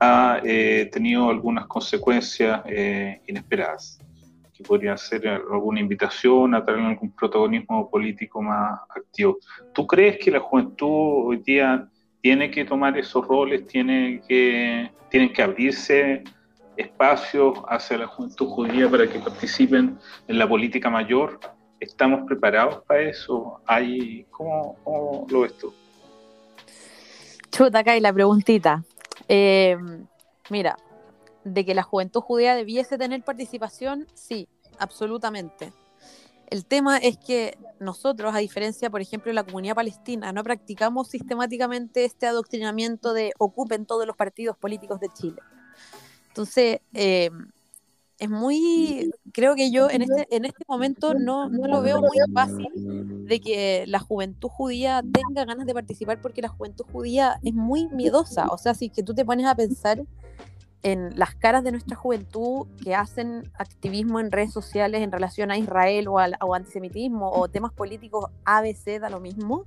[0.00, 4.00] ha eh, tenido algunas consecuencias eh, inesperadas,
[4.52, 9.38] que podría ser alguna invitación a tener algún protagonismo político más activo.
[9.72, 11.88] ¿Tú crees que la juventud hoy día
[12.20, 16.24] tiene que tomar esos roles, tiene que, tienen que abrirse
[16.82, 21.40] espacios hacia la juventud judía para que participen en la política mayor.
[21.80, 23.60] ¿Estamos preparados para eso?
[23.66, 25.72] ¿Hay, cómo, cómo lo ves tú?
[27.50, 28.84] Chuta, acá hay la preguntita.
[29.28, 29.76] Eh,
[30.48, 30.76] mira,
[31.44, 35.72] de que la juventud judía debiese tener participación, sí, absolutamente.
[36.52, 41.08] El tema es que nosotros, a diferencia, por ejemplo, de la comunidad palestina, no practicamos
[41.08, 45.40] sistemáticamente este adoctrinamiento de ocupen todos los partidos políticos de Chile.
[46.32, 47.30] Entonces, eh,
[48.18, 52.16] es muy, creo que yo en este, en este momento no, no, lo veo muy
[52.32, 57.52] fácil de que la juventud judía tenga ganas de participar porque la juventud judía es
[57.52, 58.46] muy miedosa.
[58.48, 60.02] O sea, si que tú te pones a pensar
[60.82, 65.58] en las caras de nuestra juventud que hacen activismo en redes sociales en relación a
[65.58, 69.66] Israel o al o antisemitismo o temas políticos ABC, da lo mismo,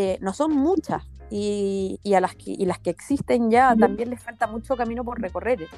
[0.00, 1.02] eh, no son muchas.
[1.30, 5.04] Y, y, a las que, y las que existen ya también les falta mucho camino
[5.04, 5.68] por recorrer.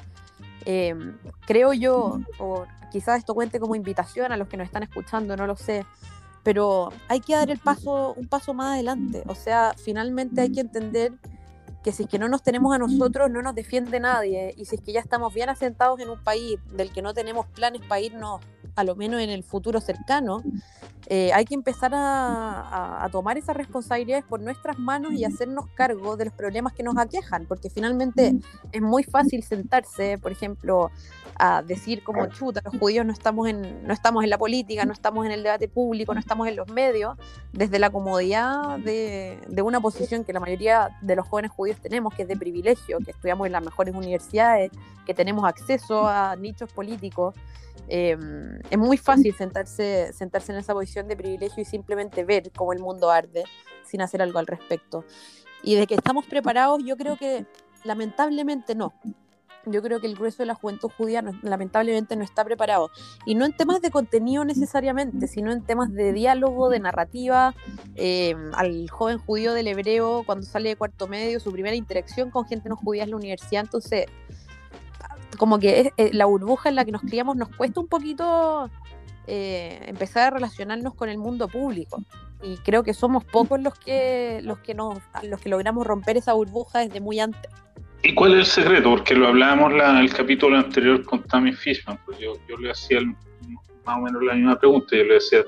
[0.65, 0.95] Eh,
[1.45, 5.45] creo yo, o quizás esto cuente como invitación a los que nos están escuchando, no
[5.45, 5.85] lo sé,
[6.41, 9.23] pero hay que dar el paso, un paso más adelante.
[9.27, 11.11] O sea, finalmente hay que entender
[11.83, 14.53] que si es que no nos tenemos a nosotros, no nos defiende nadie.
[14.57, 17.45] Y si es que ya estamos bien asentados en un país del que no tenemos
[17.47, 18.39] planes para irnos,
[18.75, 20.43] a lo menos en el futuro cercano,
[21.07, 26.25] eh, hay que empezar a, tomar esas responsabilidades por nuestras manos y hacernos cargo de
[26.25, 28.33] los problemas que nos aquejan, porque finalmente
[28.71, 30.89] es muy fácil sentarse, por ejemplo,
[31.35, 34.93] a decir como chuta, los judíos no estamos en, no estamos en la política, no
[34.93, 37.17] estamos en el debate público, no estamos en los medios,
[37.51, 42.13] desde la comodidad de, de una posición que la mayoría de los jóvenes judíos tenemos,
[42.13, 44.71] que es de privilegio, que estudiamos en las mejores universidades,
[45.05, 47.35] que tenemos acceso a nichos políticos.
[47.87, 52.73] Em, es muy fácil sentarse, sentarse en esa posición de privilegio y simplemente ver cómo
[52.73, 53.43] el mundo arde
[53.85, 55.05] sin hacer algo al respecto.
[55.63, 57.45] Y de que estamos preparados, yo creo que
[57.83, 58.93] lamentablemente no.
[59.65, 62.91] Yo creo que el grueso de la juventud judía lamentablemente no está preparado.
[63.25, 67.55] Y no en temas de contenido necesariamente, sino en temas de diálogo, de narrativa.
[67.95, 72.45] Em, al joven judío del hebreo, cuando sale de cuarto medio, su primera interacción con
[72.45, 73.63] gente no judía en la universidad.
[73.63, 74.07] Entonces,
[75.37, 78.69] como que eh, la burbuja en la que nos criamos nos cuesta un poquito
[79.27, 82.03] eh, empezar a relacionarnos con el mundo público.
[82.41, 86.33] Y creo que somos pocos los que, los que, nos, los que logramos romper esa
[86.33, 87.49] burbuja desde muy antes.
[88.03, 88.89] ¿Y cuál es el secreto?
[88.89, 92.99] Porque lo hablábamos en el capítulo anterior con Tammy Fishman, pues yo, yo le hacía
[93.85, 95.43] más o menos la misma pregunta, yo le decía,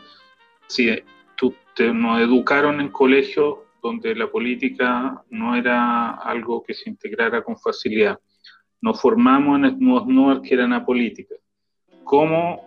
[0.68, 1.04] si
[1.36, 7.44] tú te, nos educaron en colegios donde la política no era algo que se integrara
[7.44, 8.20] con facilidad,
[8.82, 11.40] nos formamos en el que eran apolíticas,
[12.04, 12.62] ¿cómo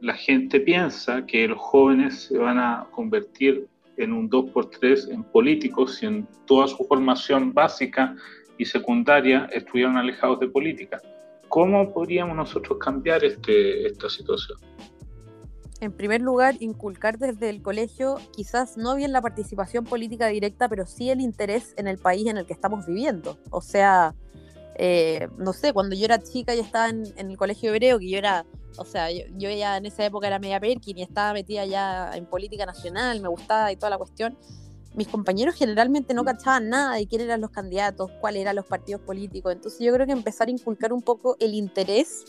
[0.00, 5.96] la gente piensa que los jóvenes se van a convertir en un 2x3 en políticos
[5.96, 8.16] si en toda su formación básica
[8.58, 11.00] y secundaria estuvieron alejados de política.
[11.48, 14.58] ¿Cómo podríamos nosotros cambiar este, esta situación?
[15.80, 20.84] En primer lugar, inculcar desde el colegio quizás no bien la participación política directa, pero
[20.84, 23.38] sí el interés en el país en el que estamos viviendo.
[23.50, 24.14] O sea,
[24.82, 28.16] eh, no sé, cuando yo era chica y estaba en, el colegio hebreo, que yo
[28.16, 28.46] era,
[28.78, 32.10] o sea, yo, yo, ya en esa época era media Perkin y estaba metida ya
[32.14, 34.38] en política nacional, me gustaba y toda la cuestión
[34.94, 39.02] mis compañeros generalmente no cachaban nada de quién eran los candidatos, cuáles eran los partidos
[39.02, 39.52] políticos.
[39.52, 42.24] Entonces yo creo que empezar a inculcar un poco el interés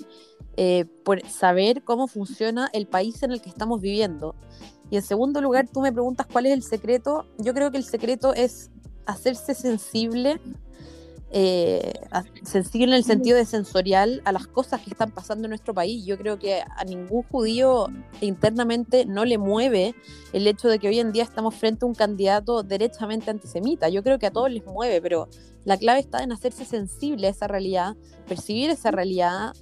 [0.58, 4.36] eh, por saber cómo funciona el país en el que estamos viviendo.
[4.90, 7.26] Y en segundo lugar, tú me preguntas cuál es el secreto.
[7.38, 8.70] Yo creo que el secreto es
[9.06, 10.40] hacerse sensible
[11.34, 11.94] eh,
[12.44, 16.06] sensible en el sentido de sensorial a las cosas que están pasando en nuestro país.
[16.06, 17.88] Yo creo que a ningún judío
[18.20, 19.96] internamente no le mueve
[20.34, 23.88] el hecho de que hoy en día estamos frente a un candidato derechamente antisemita.
[23.88, 25.30] Yo creo que a todos les mueve, pero
[25.64, 27.96] la clave está en hacerse sensible a esa realidad,
[28.28, 29.54] percibir esa realidad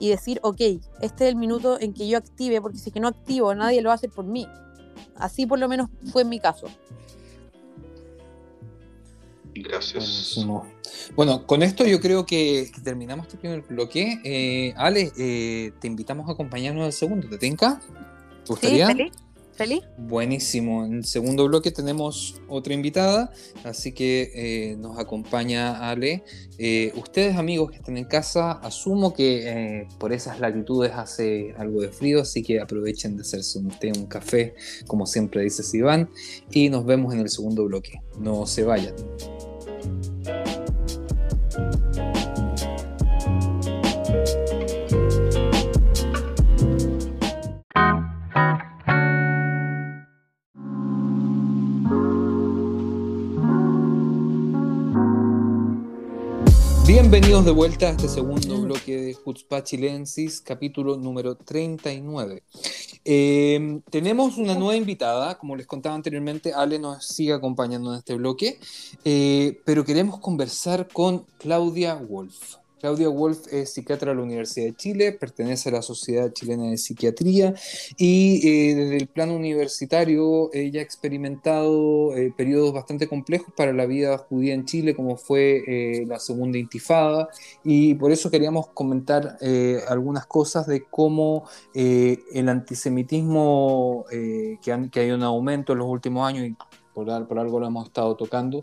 [0.00, 0.60] y decir, ok,
[1.00, 3.80] este es el minuto en que yo active, porque si es que no activo, nadie
[3.80, 4.46] lo va a hacer por mí.
[5.16, 6.66] Así por lo menos fue en mi caso.
[9.54, 10.44] Gracias.
[11.14, 14.18] Bueno, con esto yo creo que terminamos este primer bloque.
[14.24, 17.28] Eh, Ale, eh, te invitamos a acompañarnos al segundo.
[17.28, 17.80] ¿Te tinca?
[18.44, 18.88] ¿Te gustaría?
[18.88, 19.10] Sí,
[19.52, 19.82] feliz.
[19.96, 20.84] Buenísimo.
[20.84, 26.24] En el segundo bloque tenemos otra invitada, así que eh, nos acompaña Ale.
[26.96, 32.22] ustedes, amigos que están en casa, asumo que por esas latitudes hace algo de frío,
[32.22, 34.54] así que aprovechen de hacerse un té, un café,
[34.88, 36.10] como siempre dice Sivan,
[36.50, 38.00] y nos vemos en el segundo bloque.
[38.18, 38.94] No se vayan.
[57.44, 62.42] De vuelta a este segundo bloque de Jutzpah Chilensis, capítulo número 39.
[63.04, 68.14] Eh, tenemos una nueva invitada, como les contaba anteriormente, Ale nos sigue acompañando en este
[68.14, 68.58] bloque,
[69.04, 72.63] eh, pero queremos conversar con Claudia Wolf.
[72.84, 76.76] Claudia Wolf es psiquiatra de la Universidad de Chile, pertenece a la Sociedad Chilena de
[76.76, 77.54] Psiquiatría
[77.96, 83.86] y eh, desde el plano universitario ella ha experimentado eh, periodos bastante complejos para la
[83.86, 87.30] vida judía en Chile, como fue eh, la segunda intifada,
[87.64, 89.38] y por eso queríamos comentar
[89.88, 94.58] algunas cosas de cómo el antisemitismo, que,
[94.92, 96.54] que, hay un aumento en los últimos años, y
[96.92, 98.62] por, por algo lo hemos estado tocando,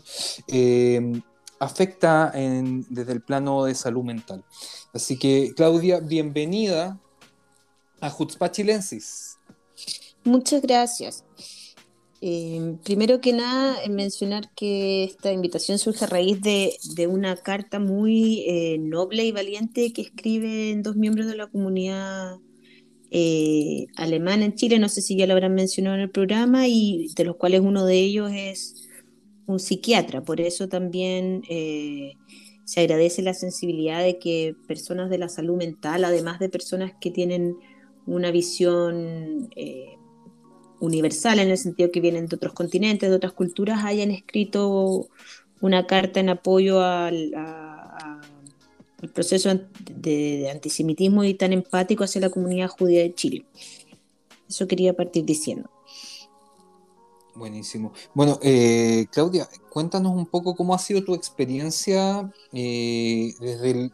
[1.62, 4.44] afecta desde el plano de salud mental.
[4.92, 7.00] Así que, Claudia, bienvenida
[8.00, 9.38] a Jutzpah Chilensis.
[10.24, 11.24] Muchas gracias.
[12.20, 18.44] Eh, primero que nada, mencionar que esta invitación surge a raíz de, una carta muy
[18.48, 22.38] eh, noble y valiente que escriben dos miembros de la comunidad
[23.10, 27.12] eh, alemana en Chile, no sé si ya lo habrán mencionado en el programa, y
[27.14, 28.81] de los cuales uno de ellos es
[29.46, 30.22] un psiquiatra.
[30.22, 32.14] Por eso también eh,
[32.64, 37.10] se agradece la sensibilidad de que personas de la salud mental, además de personas que
[37.10, 37.56] tienen
[38.06, 39.96] una visión eh,
[40.80, 45.08] universal en el sentido que vienen de otros continentes, de otras culturas, hayan escrito
[45.60, 47.32] una carta en apoyo al,
[49.14, 49.50] proceso
[49.96, 53.44] de antisemitismo y tan empático hacia la comunidad judía de Chile.
[54.48, 55.68] Eso quería partir diciendo.
[57.34, 57.92] Buenísimo.
[58.12, 63.90] Bueno, eh, Claudia, cuéntanos un poco cómo ha sido tu experiencia eh, desde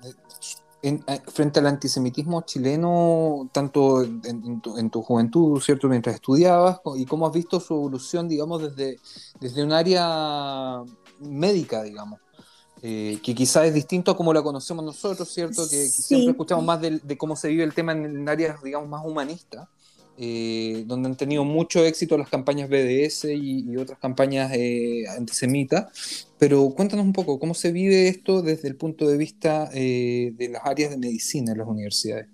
[0.83, 5.89] eh, frente al antisemitismo chileno, tanto en, tu, juventud, ¿cierto?
[5.89, 8.99] Mientras estudiabas, y cómo has visto su evolución, digamos, desde,
[9.41, 10.83] desde un área
[11.21, 12.19] médica, digamos.
[12.81, 15.69] que quizás es distinto a como la conocemos nosotros, ¿cierto?
[15.69, 19.05] Que, siempre escuchamos más de, de, cómo se vive el tema en áreas, digamos, más
[19.07, 19.69] humanistas.
[20.21, 26.29] Eh, donde han tenido mucho éxito las campañas BDS y, otras campañas eh, antisemitas.
[26.39, 30.49] Pero cuéntanos un poco, ¿cómo se vive esto desde el punto de vista eh, de
[30.49, 32.27] las áreas de medicina en las universidades?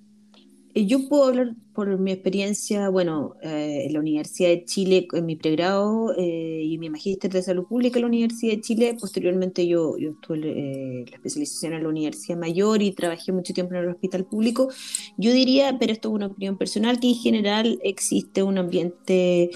[0.74, 5.26] Eh, yo puedo hablar por mi experiencia, bueno, eh, en la Universidad de Chile, en
[5.26, 8.96] mi pregrado eh, y mi magíster de salud pública en la Universidad de Chile.
[8.98, 13.82] Posteriormente yo, yo tuve la especialización en la Universidad Mayor y trabajé mucho tiempo en
[13.82, 14.68] el hospital público.
[15.16, 19.50] Yo diría, pero esto es una opinión personal, que en general existe un ambiente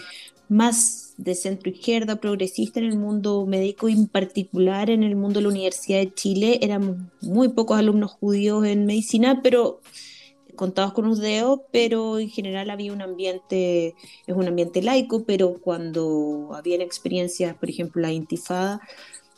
[0.48, 5.42] más de centro izquierda, progresista en el mundo médico en particular en el mundo de
[5.42, 6.58] la Universidad de Chile.
[6.62, 9.80] Éramos muy pocos alumnos judíos en medicina, pero
[10.58, 13.94] contados con un dedos, pero en general había un ambiente,
[14.26, 18.80] es un ambiente laico, pero cuando habían experiencias, por ejemplo, la intifada,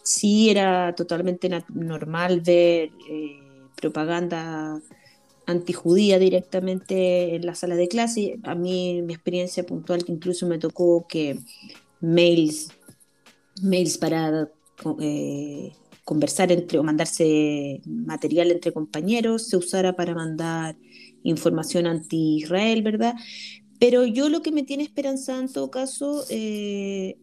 [0.03, 3.39] sí era totalmente normal ver eh,
[3.77, 4.81] propaganda
[5.47, 8.39] antijudía directamente en la sala de clase.
[8.45, 11.39] A mí mi experiencia puntual que incluso me tocó que
[12.01, 12.71] mails,
[13.63, 14.49] mails para
[15.01, 15.73] eh,
[16.05, 20.77] conversar entre o mandarse material entre compañeros se usara para mandar
[21.23, 23.15] información anti-Israel, ¿verdad?
[23.81, 27.17] Pero yo lo que me tiene esperanza en todo caso, eh,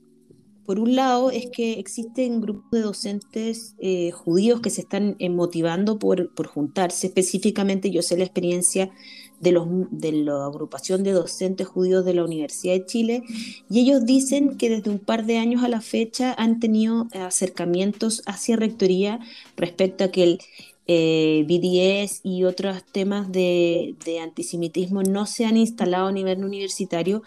[0.66, 5.30] por un lado, es que existen grupos de docentes eh, judíos que se están eh,
[5.30, 7.08] motivando por, por, juntarse.
[7.08, 8.92] Específicamente, yo sé la experiencia
[9.40, 13.24] de, los, de la agrupación de docentes judíos de la Universidad de Chile,
[13.70, 18.24] y ellos dicen que desde un par de años a la fecha han tenido acercamientos
[18.26, 19.20] hacia rectoría
[19.56, 20.40] respecto a que el
[20.88, 27.24] eh, BDS y otros temas de, antisemitismo no se han instalado a nivel universitario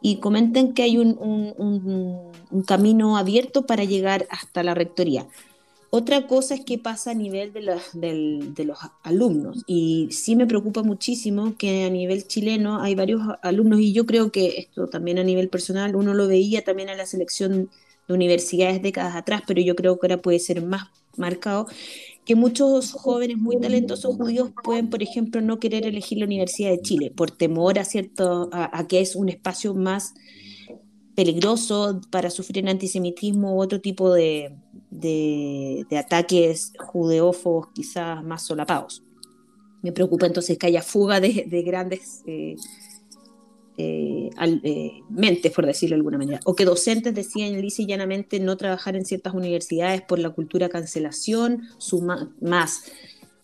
[0.00, 2.32] y comentan que hay un,
[2.66, 5.28] camino abierto para llegar hasta la rectoría.
[5.90, 10.82] Otra cosa es qué pasa a nivel de, de, los alumnos y sí me preocupa
[10.82, 15.22] muchísimo que a nivel chileno hay varios alumnos y yo creo que esto también a
[15.22, 17.68] nivel personal uno lo veía también en la selección
[18.08, 21.66] de universidades décadas atrás, pero yo creo que ahora puede ser más marcado,
[22.24, 26.80] que muchos jóvenes muy talentosos judíos pueden, por ejemplo, no querer elegir la Universidad de
[26.80, 30.14] Chile por temor a, cierto, a, que es un espacio más
[31.16, 34.54] peligroso para sufrir antisemitismo u otro tipo de,
[34.90, 39.02] de, ataques judeófobos quizás más solapados.
[39.82, 42.54] Me preocupa entonces que haya fuga de, de grandes eh,
[43.82, 44.30] eh,
[44.62, 48.56] eh, mentes, por decirlo de alguna manera, o que docentes decían lisa y llanamente no
[48.56, 52.84] trabajar en ciertas universidades por la cultura cancelación, suma, más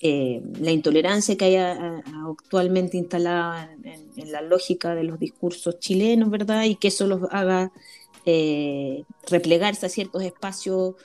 [0.01, 6.65] eh, la intolerancia que hay actualmente instalada en, la lógica de los discursos chilenos, ¿verdad?
[6.65, 7.73] Y que eso los haga
[9.31, 10.97] replegarse a ciertos espacios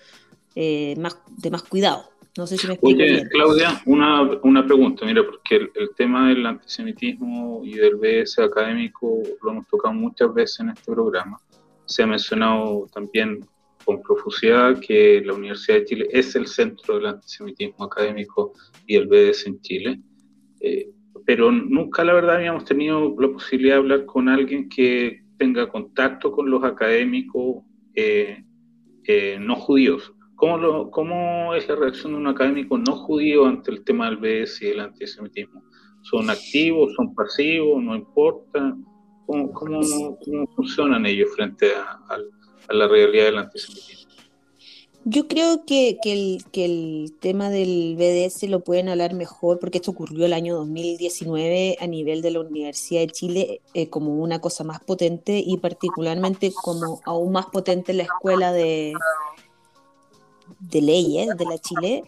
[0.98, 2.13] más, de más cuidado.
[2.36, 6.46] No sé si me explico Oye, Claudia, una, una, pregunta, mira, porque el, tema del
[6.46, 11.38] antisemitismo y del BS académico lo hemos tocado muchas veces en este programa.
[11.86, 13.46] Se ha mencionado también
[13.86, 18.54] con profusidad que la Universidad de Chile es el centro del antisemitismo académico
[18.88, 20.00] y el BS en Chile.
[20.60, 20.90] Eh,
[21.26, 26.32] pero nunca, la verdad, habíamos tenido la posibilidad de hablar con alguien que tenga contacto
[26.32, 27.64] con los académicos
[27.94, 28.44] eh,
[29.06, 30.14] eh, no judíos.
[30.44, 34.66] ¿Cómo, ¿Cómo es la reacción de un académico no judío ante el tema del BS
[34.66, 35.64] y el antisemitismo?
[36.02, 38.76] ¿Son activos, son pasivos, no importa?
[39.26, 40.20] ¿Cómo,
[40.54, 44.12] funcionan ellos frente a la realidad del antisemitismo?
[45.06, 45.98] Yo creo que,
[46.54, 51.88] el, tema del BDS lo pueden hablar mejor porque esto ocurrió el año 2019 a
[51.88, 57.00] nivel de la Universidad de Chile eh, como una cosa más potente y particularmente como
[57.06, 58.94] aún más potente en la escuela de,
[60.60, 62.04] de leyes de la Chile,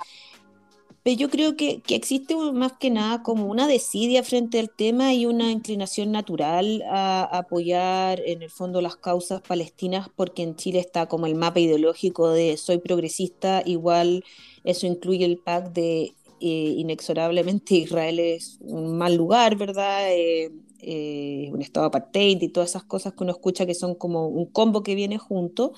[1.06, 5.28] pero yo creo que, existe más que nada como una desidia frente al tema y
[5.28, 11.06] una inclinación natural a, apoyar en el fondo las causas palestinas, porque en Chile está
[11.06, 14.24] como el mapa ideológico de soy progresista, igual
[14.64, 20.12] eso incluye el pack de eh, inexorablemente Israel es un mal lugar, ¿verdad?
[20.12, 20.52] Eh,
[20.88, 24.46] eh, un estado apartheid y todas esas cosas que uno escucha que son como un
[24.46, 25.74] combo que viene junto,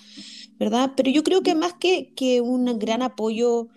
[0.59, 0.91] ¿verdad?
[0.97, 3.69] Pero yo creo que más que, que un gran apoyo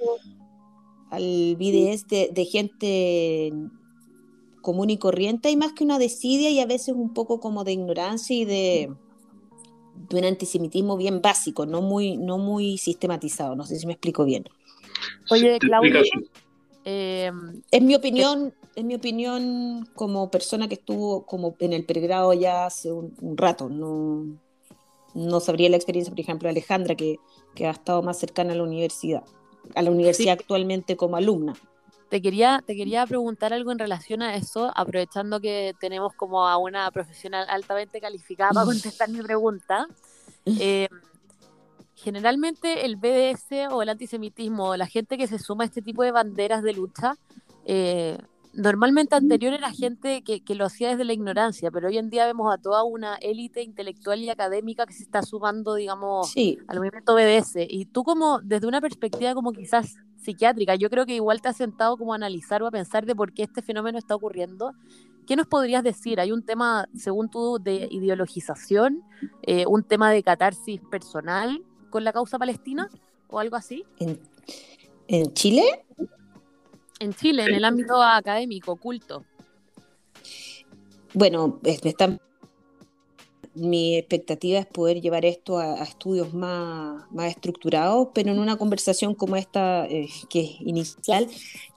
[1.09, 3.53] al BDS de, gente
[4.61, 7.75] común y corriente, hay más que una desidia y a veces un poco como de
[7.75, 8.93] ignorancia y de,
[10.13, 13.55] un antisemitismo bien básico, no muy, no muy sistematizado.
[13.55, 14.47] No sé si me explico bien.
[15.31, 16.03] Oye, Claudia,
[16.85, 17.31] eh,
[17.71, 22.67] es mi opinión, es mi opinión como persona que estuvo como en el pregrado ya
[22.67, 23.69] hace un, rato.
[23.69, 24.27] No,
[25.15, 27.19] no sabría la experiencia, por ejemplo, de Alejandra, que,
[27.55, 29.23] que ha estado más cercana a la universidad
[29.75, 31.55] a la universidad actualmente como alumna.
[32.09, 36.57] Te quería, te quería preguntar algo en relación a eso, aprovechando que tenemos como a
[36.57, 39.87] una profesional altamente calificada para contestar mi pregunta.
[40.47, 40.89] Eh,
[41.97, 46.13] generalmente el BDS o el antisemitismo, la gente que se suma a este tipo de
[46.13, 47.15] banderas de lucha,
[47.67, 48.17] eh,
[48.53, 52.27] normalmente anterior era gente que, que, lo hacía desde la ignorancia, pero hoy en día
[52.27, 56.35] vemos a toda una élite intelectual y académica que se está sumando, digamos,
[56.69, 57.67] al movimiento BDS.
[57.69, 61.57] Y tú como, desde una perspectiva como quizás psiquiátrica, yo creo que igual te has
[61.57, 64.73] sentado como a analizar o a pensar de por qué este fenómeno está ocurriendo.
[65.27, 66.21] ¿Qué nos podrías decir?
[66.21, 69.05] ¿Hay un tema, según tú, de ideologización?
[69.43, 72.89] Eh, ¿Un tema de catarsis personal con la causa palestina?
[73.29, 73.85] ¿O algo así?
[73.99, 74.19] ¿En,
[75.07, 75.85] en Chile?
[77.01, 79.25] En Chile, en el ámbito académico, culto.
[81.15, 81.59] Bueno,
[83.55, 89.15] mi expectativa es poder llevar esto a, estudios más, más, estructurados, pero en una conversación
[89.15, 91.27] como esta, eh, que es inicial,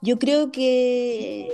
[0.02, 1.48] yo creo que,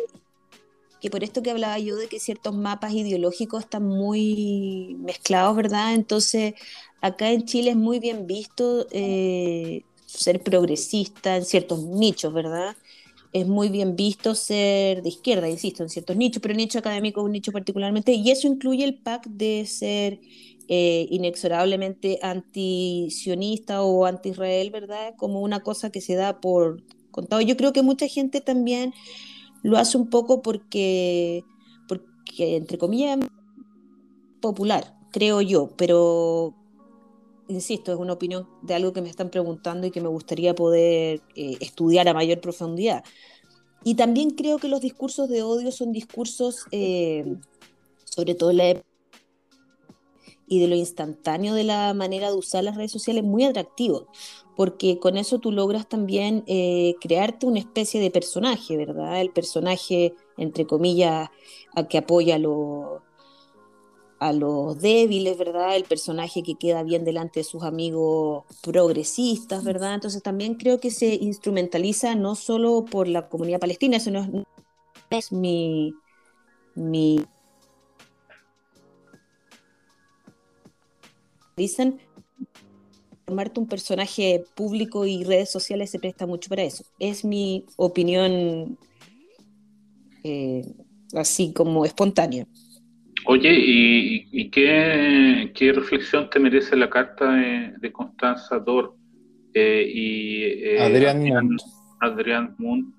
[1.01, 5.95] que por esto que hablaba yo de que ciertos mapas ideológicos están muy mezclados, ¿verdad?
[5.95, 6.55] Entonces,
[7.01, 12.77] acá en Chile es muy bien visto eh, ser progresista en ciertos nichos, ¿verdad?
[13.33, 17.21] Es muy bien visto ser de izquierda, insisto, en ciertos nichos, pero el nicho académico
[17.21, 20.21] es un nicho particularmente, y eso incluye el pack de ser
[20.69, 25.15] eh, inexorablemente anti-sionista o anti-Israel, ¿verdad?
[25.17, 27.43] Como una cosa que se da por contado.
[27.43, 28.95] Yo creo que mucha gente también
[29.63, 31.43] lo hace un poco porque,
[31.89, 33.19] porque entre comillas,
[34.41, 36.55] popular, creo yo, pero
[37.51, 41.21] insisto, es una opinión de algo que me están preguntando y que me gustaría poder
[41.35, 43.05] eh, estudiar a mayor profundidad.
[43.85, 47.25] Y también creo que los discursos de odio son discursos, eh,
[48.05, 48.81] sobre todo la
[50.47, 54.07] y de lo instantáneo de la manera de usar las redes sociales, muy atractivos,
[54.57, 59.21] porque con eso tú logras también eh, crearte una especie de personaje, ¿verdad?
[59.21, 61.31] El personaje, entre comillas,
[61.77, 63.01] a que apoya lo,
[64.21, 65.75] a los débiles, ¿verdad?
[65.77, 69.95] El personaje que queda bien delante de sus amigos progresistas, ¿verdad?
[69.95, 74.45] Entonces también creo que se instrumentaliza no solo por la comunidad palestina, eso no
[75.11, 75.95] es, mi,
[76.75, 77.25] mi...
[81.57, 81.99] Dicen,
[83.25, 86.85] formarte un personaje público y redes sociales se presta mucho para eso.
[86.99, 88.79] Es mi opinión
[90.25, 90.75] eh,
[91.15, 92.47] así como espontánea.
[93.33, 98.97] Oye, ¿y, qué, reflexión te merece la carta de, Constanza Dor
[99.55, 101.61] eh, y eh, Adrián Munt?
[102.01, 102.93] Adrián Munt.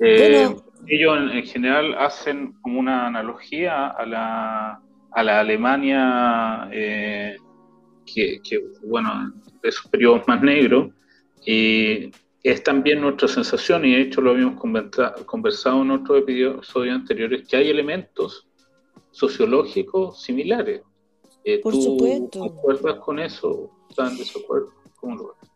[0.00, 0.48] Eh,
[0.88, 4.80] ellos en, general hacen como una analogía a la,
[5.12, 8.40] a la Alemania que,
[8.82, 9.32] bueno,
[9.62, 10.92] de esos periodos más negros,
[11.46, 12.10] y,
[12.42, 14.60] es también nuestra sensación, y de hecho lo habíamos
[15.24, 18.45] conversado en otros episodios anteriores, que hay elementos
[19.16, 20.82] sociológicos similares.
[21.42, 22.40] Eh, Por ¿tú supuesto.
[22.40, 23.70] ¿Concuerdas con eso?
[23.88, 24.72] ¿Están desacuerdo?
[25.00, 25.50] ¿Cómo lo ves?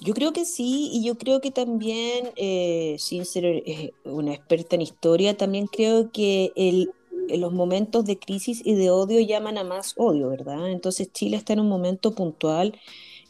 [0.00, 4.76] Yo creo que sí, y yo creo que también, eh, sin ser eh, una experta
[4.76, 6.90] en historia, también creo que el,
[7.28, 10.70] los momentos de crisis y de odio llaman a más odio, ¿verdad?
[10.70, 12.78] Entonces Chile está en un momento puntual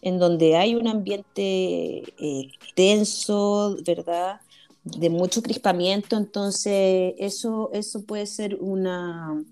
[0.02, 4.40] en donde hay un ambiente eh, tenso, ¿verdad?
[4.86, 9.44] De mucho crispamiento, entonces eso, eso puede ser una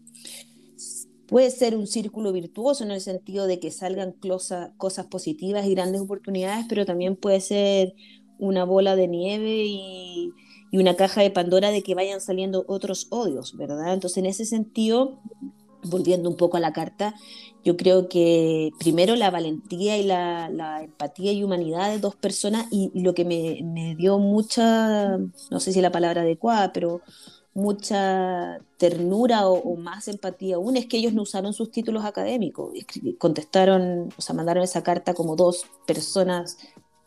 [1.27, 4.15] puede ser un círculo virtuoso en el sentido de que salgan
[4.77, 7.95] cosas positivas y grandes oportunidades, pero también puede ser
[8.39, 10.33] una bola de nieve y,
[10.71, 13.95] y una caja de Pandora de que vayan saliendo otros odios, ¿verdad?
[13.95, 15.21] Entonces, en ese sentido,
[15.83, 17.15] volviendo un poco a la carta,
[17.65, 22.91] yo creo que primero la valentía y la, empatía y humanidad de dos personas y,
[22.95, 27.01] lo que me, dio mucha, no sé si la palabra adecuada, pero
[27.55, 32.73] mucha ternura o, más empatía aún es que ellos no usaron sus títulos académicos,
[33.19, 36.59] contestaron, o sea, mandaron esa carta como dos personas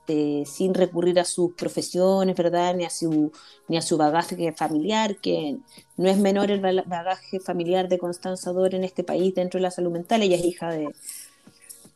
[0.08, 2.74] este, sin recurrir a sus profesiones, ¿verdad?
[2.76, 3.32] Ni a su,
[3.68, 5.58] ni a su bagaje familiar, que
[5.98, 9.72] no es menor el bagaje familiar de Constanza Dor en este país dentro de la
[9.72, 10.22] salud mental.
[10.22, 10.94] Ella es hija de,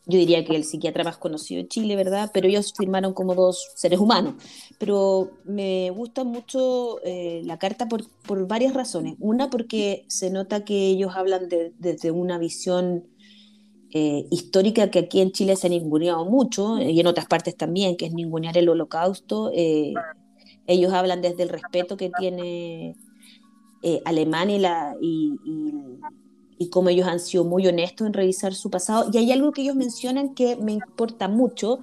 [0.05, 2.31] yo diría que el psiquiatra más conocido de Chile, ¿verdad?
[2.33, 4.33] Pero ellos firmaron como dos seres humanos.
[4.77, 9.15] Pero me gusta mucho eh, la carta por, por, varias razones.
[9.19, 11.47] Una, porque se nota que ellos hablan
[11.77, 13.05] desde una visión
[13.93, 17.97] eh, histórica que aquí en Chile se ha ninguneado mucho, y en otras partes también,
[17.97, 19.51] que es ningunear el holocausto.
[19.53, 19.93] Eh,
[20.65, 22.95] ellos hablan desde el respeto que tiene
[23.83, 25.33] eh, Alemania y, la, y,
[26.57, 29.09] y, cómo ellos han sido muy honestos en revisar su pasado.
[29.11, 31.79] Y hay algo que ellos mencionan que me importa mucho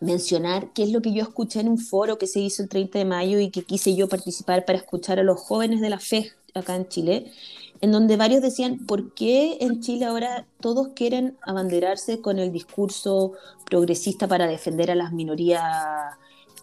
[0.00, 2.98] mencionar, que es lo que yo escuché en un foro que se hizo el 30
[2.98, 6.32] de mayo y que quise yo participar para escuchar a los jóvenes de la fe
[6.54, 7.32] acá en Chile
[7.80, 13.32] en donde varios decían, ¿por qué en Chile ahora todos quieren abanderarse con el discurso
[13.64, 15.62] progresista para defender a las minorías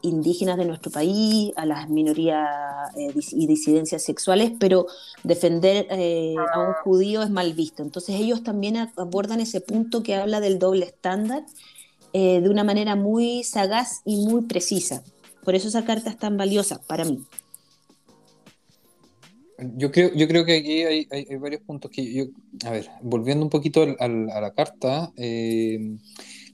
[0.03, 2.47] indígenas de nuestro país, a las minorías
[2.97, 4.85] eh, y disidencias sexuales, pero
[5.23, 7.81] defender eh, a un judío es mal visto.
[7.81, 11.43] Entonces ellos también abordan ese punto que habla del doble estándar
[12.11, 15.03] eh, de una manera muy sagaz y muy precisa.
[15.43, 17.25] Por eso esa carta es tan valiosa para mí.
[19.75, 22.25] Yo creo, yo creo que aquí hay, varios puntos que yo,
[22.65, 25.97] a ver, volviendo un poquito a la carta, eh,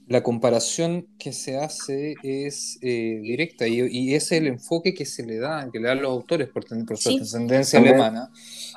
[0.06, 5.38] la comparación que se hace es eh, directa y, es el enfoque que se le
[5.38, 8.30] da, que le dan los autores por, por su descendencia alemana.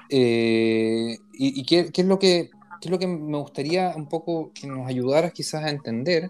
[0.09, 4.67] Eh, y, qué, es lo que, qué es lo que me gustaría un poco que
[4.67, 6.29] nos ayudaras quizás a entender,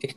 [0.00, 0.16] es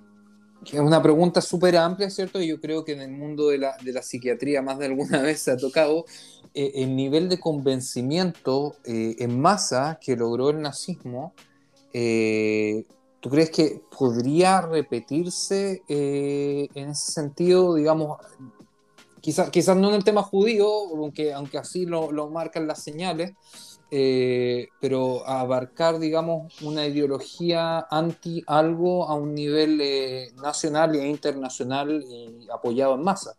[0.71, 2.41] es una pregunta súper amplia, ¿cierto?
[2.41, 5.21] Y yo creo que en el mundo de la, de la psiquiatría más de alguna
[5.21, 6.05] vez se ha tocado,
[6.53, 11.33] el nivel de convencimiento eh, en masa que logró el nazismo,
[11.93, 12.85] eh,
[13.19, 18.17] ¿tú crees que podría repetirse en ese sentido, digamos,
[19.21, 23.33] quizás quizás no en el tema judío, aunque, aunque así lo, lo marcan las señales,
[23.95, 32.03] eh, pero abarcar, digamos, una ideología anti algo a un nivel eh, nacional e internacional
[32.51, 33.35] apoyado en masa.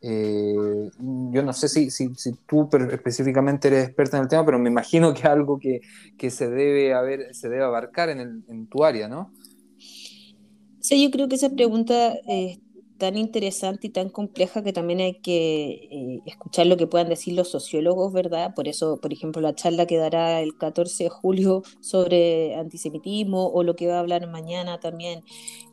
[0.00, 2.08] Eh, yo no sé si, si,
[2.46, 5.82] tú específicamente eres experta en el tema, pero me imagino que es algo que,
[6.16, 9.30] que se, debe haber, se debe abarcar en, el, en tu área, ¿no?
[10.80, 12.14] Sí, yo creo que esa pregunta
[13.00, 17.34] tan interesante y tan compleja que también hay que eh, escuchar lo que puedan decir
[17.34, 18.54] los sociólogos, ¿verdad?
[18.54, 23.62] Por eso, por ejemplo, la charla que dará el 14 de julio sobre antisemitismo o
[23.64, 25.24] lo que va a hablar mañana también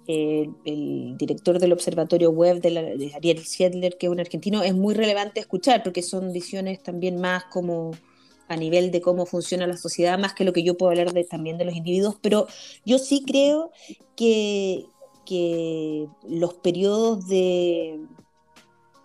[0.08, 4.96] eh, el director del Observatorio Web de, Ariel Siedler, que es un argentino, es muy
[4.96, 7.92] relevante escuchar porque son visiones también más como
[8.48, 11.26] a nivel de cómo funciona la sociedad, más que lo que yo puedo hablar de,
[11.26, 12.48] también de los individuos, pero
[12.86, 13.72] yo sí creo
[14.16, 14.86] que,
[15.28, 18.00] que los periodos de,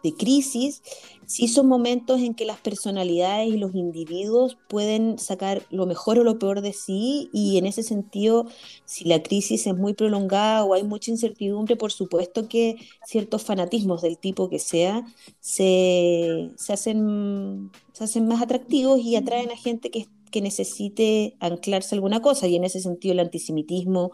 [0.03, 0.83] de crisis
[1.27, 6.25] sí son momentos en que las personalidades y los individuos pueden sacar lo mejor o
[6.25, 8.47] lo peor de sí y en ese sentido,
[8.85, 14.03] si la crisis es muy prolongada o hay mucha incertidumbre, por supuesto que ciertos fanatismos
[14.03, 15.07] del tipo que sea
[15.41, 21.95] se, se hacen, se hacen más atractivos y atraen a gente que, que necesite anclarse
[21.95, 24.11] alguna cosa y en ese sentido el antisemitismo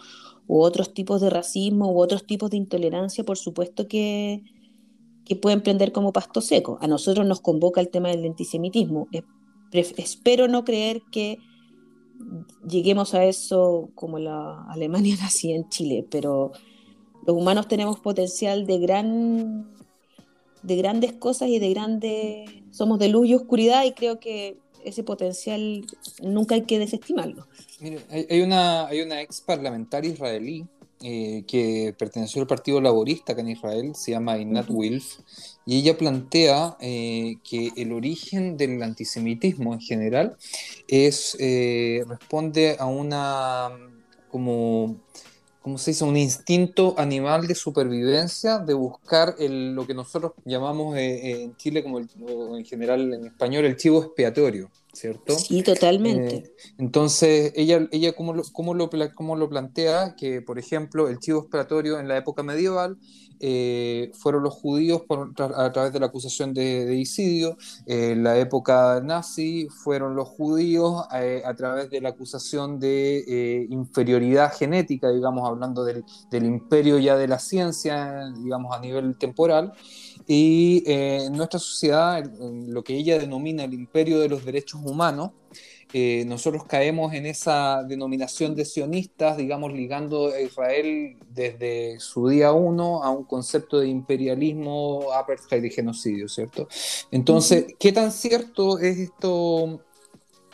[0.48, 4.42] u otros tipos de racismo u otros tipos de intolerancia, por supuesto que,
[5.24, 6.78] que pueden prender como pasto seco.
[6.80, 9.08] A nosotros nos convoca el tema del antisemitismo.
[9.72, 11.38] espero no creer que
[12.66, 16.52] lleguemos a eso como la Alemania nací en Chile, pero
[17.26, 19.78] los humanos tenemos potencial de gran
[20.62, 24.58] de grandes cosas y de grandes somos de luz y oscuridad y creo que
[24.88, 25.86] ese potencial
[26.22, 27.46] nunca hay que desestimarlo.
[27.80, 30.66] Mire, hay, una, hay una ex parlamentaria israelí
[31.00, 35.20] eh, que perteneció al Partido Laborista acá en Israel, se llama Inat Wilf,
[35.64, 40.36] y ella plantea eh, que el origen del antisemitismo en general
[40.88, 43.70] es, eh, responde a una
[44.28, 44.96] como
[45.68, 46.04] ¿cómo se dice?
[46.04, 52.64] Un instinto animal de supervivencia, de buscar lo que nosotros llamamos en Chile, como en
[52.64, 54.70] general en español, el chivo expiatorio.
[54.94, 55.38] ¿cierto?
[55.38, 56.36] Sí, totalmente.
[56.36, 60.16] Eh, entonces, ella, ella ¿cómo, lo, cómo, lo, cómo lo plantea?
[60.16, 62.96] Que, por ejemplo, el chivo expiatorio en la época medieval
[63.40, 65.02] eh, fueron los judíos
[65.56, 67.08] a través de la acusación de, de
[67.86, 74.52] en la época nazi fueron los judíos eh, a través de la acusación de inferioridad
[74.52, 79.72] genética, digamos, hablando del, del imperio ya de la ciencia, digamos, a nivel temporal.
[80.26, 85.30] Y eh, en nuestra sociedad, lo que ella denomina el imperio de los derechos humanos,
[85.92, 92.52] eh, nosotros caemos en esa denominación de sionistas, digamos, ligando a Israel desde su día
[92.52, 96.68] uno a un concepto de imperialismo, apartheid y genocidio, ¿cierto?
[97.10, 99.80] Entonces, ¿qué tan cierto es esto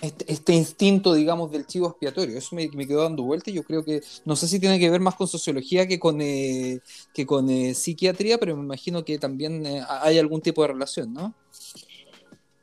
[0.05, 2.37] este, este, instinto, digamos, del chivo expiatorio.
[2.37, 5.01] Eso me, quedó dando vuelta y yo creo que, no sé si tiene que ver
[5.01, 6.81] más con sociología que con, eh,
[7.15, 11.15] que con eh, psiquiatría, pero me imagino que también eh, hay algún tipo de relación,
[11.15, 11.35] ¿no?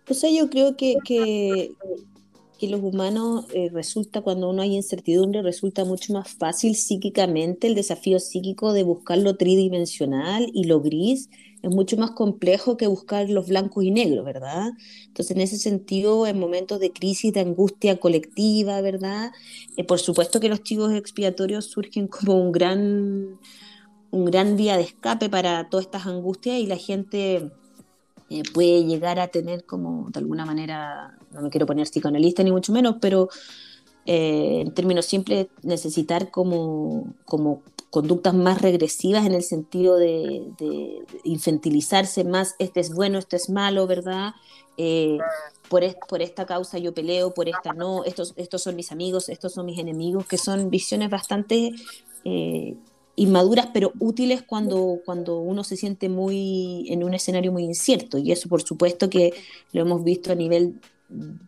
[0.07, 1.71] O sea, yo creo que, que,
[2.61, 8.19] que los humanos resulta, cuando uno hay incertidumbre, resulta mucho más fácil psíquicamente el desafío
[8.19, 11.27] psíquico de buscar lo tridimensional y lo gris
[11.61, 14.71] es mucho más complejo que buscar los blancos y negros, ¿verdad?
[15.07, 19.31] Entonces, en ese sentido, en momentos de crisis, de angustia colectiva, ¿verdad?
[19.77, 23.39] Eh, por supuesto que los chivos expiatorios surgen como un gran,
[24.11, 27.51] un gran vía de escape para todas estas angustias y la gente
[28.31, 32.51] eh, puede llegar a tener como, de alguna manera, no me quiero poner psicoanalista ni
[32.53, 33.27] mucho menos, pero
[34.05, 42.23] eh, en términos simples, necesitar como, como conductas más regresivas en el sentido de, infantilizarse
[42.23, 44.31] más, este es bueno, este es malo, ¿verdad?
[44.77, 45.17] Eh,
[45.67, 49.51] por, por, esta causa yo peleo, por esta no, estos, estos son mis amigos, estos
[49.51, 51.73] son mis enemigos, que son visiones bastante
[53.21, 58.17] inmaduras, pero útiles cuando, cuando uno se siente muy en un escenario muy incierto.
[58.17, 59.33] Y eso, por supuesto, que
[59.73, 60.79] lo hemos visto a nivel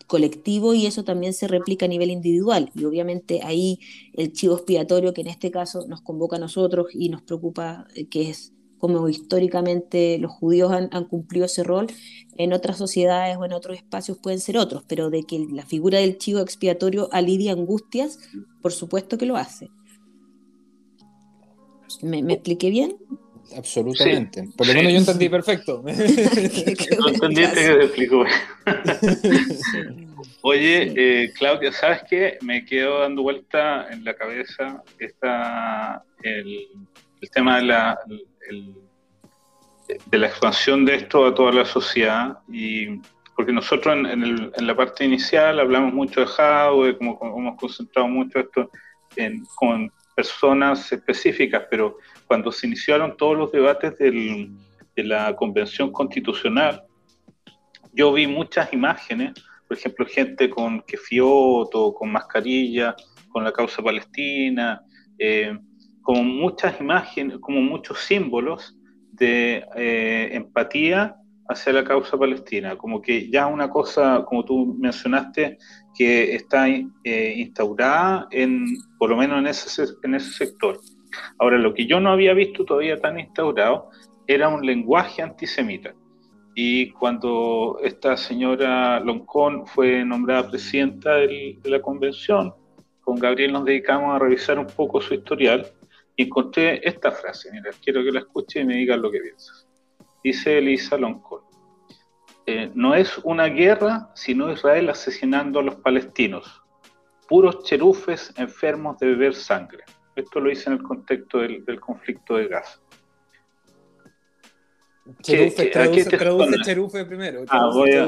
[0.08, 2.70] colectivo y eso también se replica a nivel individual.
[2.76, 3.80] Y obviamente ahí
[4.14, 8.08] el chivo expiatorio que en este caso nos convoca a nosotros y nos preocupa, eh,
[8.08, 11.88] que es como históricamente los judíos han, cumplido ese rol,
[12.36, 16.00] en otras sociedades o en otros espacios pueden ser otros, pero de que la figura
[16.00, 18.20] del chivo expiatorio alivia angustias,
[18.62, 19.70] por supuesto que lo hace.
[22.02, 22.98] ¿Me, me expliqué bien?
[23.58, 24.50] Absolutamente.
[24.58, 25.84] Por lo menos yo entendí perfecto.
[25.86, 28.26] no entendiste que te explicó.
[30.42, 32.38] Oye, eh, Claudia, ¿sabes qué?
[32.42, 36.68] Me quedo dando vuelta en la cabeza está el,
[37.34, 38.00] tema de la,
[40.06, 43.00] de la expansión de esto a toda la sociedad y
[43.36, 48.70] porque nosotros en, la parte inicial hablamos mucho de Jadwe, como, hemos concentrado mucho esto
[49.16, 51.98] en, con personas específicas, pero
[52.28, 54.50] cuando se iniciaron todos los debates de
[54.98, 56.84] la Convención Constitucional,
[57.94, 59.34] yo vi muchas imágenes,
[59.68, 62.96] por ejemplo, gente con kefioto, con mascarilla,
[63.30, 64.82] con la causa palestina,
[65.18, 65.58] eh,
[66.02, 68.78] como muchas imágenes, como muchos símbolos
[69.12, 71.16] de eh, empatía
[71.48, 75.58] hacia la causa palestina, como que ya una cosa, como tú mencionaste,
[75.96, 78.66] que está eh, instaurada en,
[78.98, 80.80] por lo menos en ese, en ese sector.
[81.38, 83.90] Ahora, lo que yo no había visto todavía tan instaurado
[84.28, 85.94] era un lenguaje antisemita.
[86.56, 92.54] Y cuando esta señora Loncón fue nombrada presidenta de la convención,
[93.02, 95.68] con Gabriel nos dedicamos a revisar un poco su historial
[96.16, 97.50] y encontré esta frase.
[97.52, 99.68] Mira, quiero que la escuche y me digas lo que piensas.
[100.24, 101.43] Dice Elisa Loncón.
[102.46, 106.62] Eh, no es una guerra, sino Israel asesinando a los palestinos.
[107.28, 109.84] Puros cherufes enfermos de beber sangre.
[110.16, 112.80] Esto lo hice en el contexto del, conflicto de Gaza.
[115.22, 116.18] Cherufe, traduce,
[116.64, 117.44] cherufe primero.
[117.50, 118.06] Ah, voy a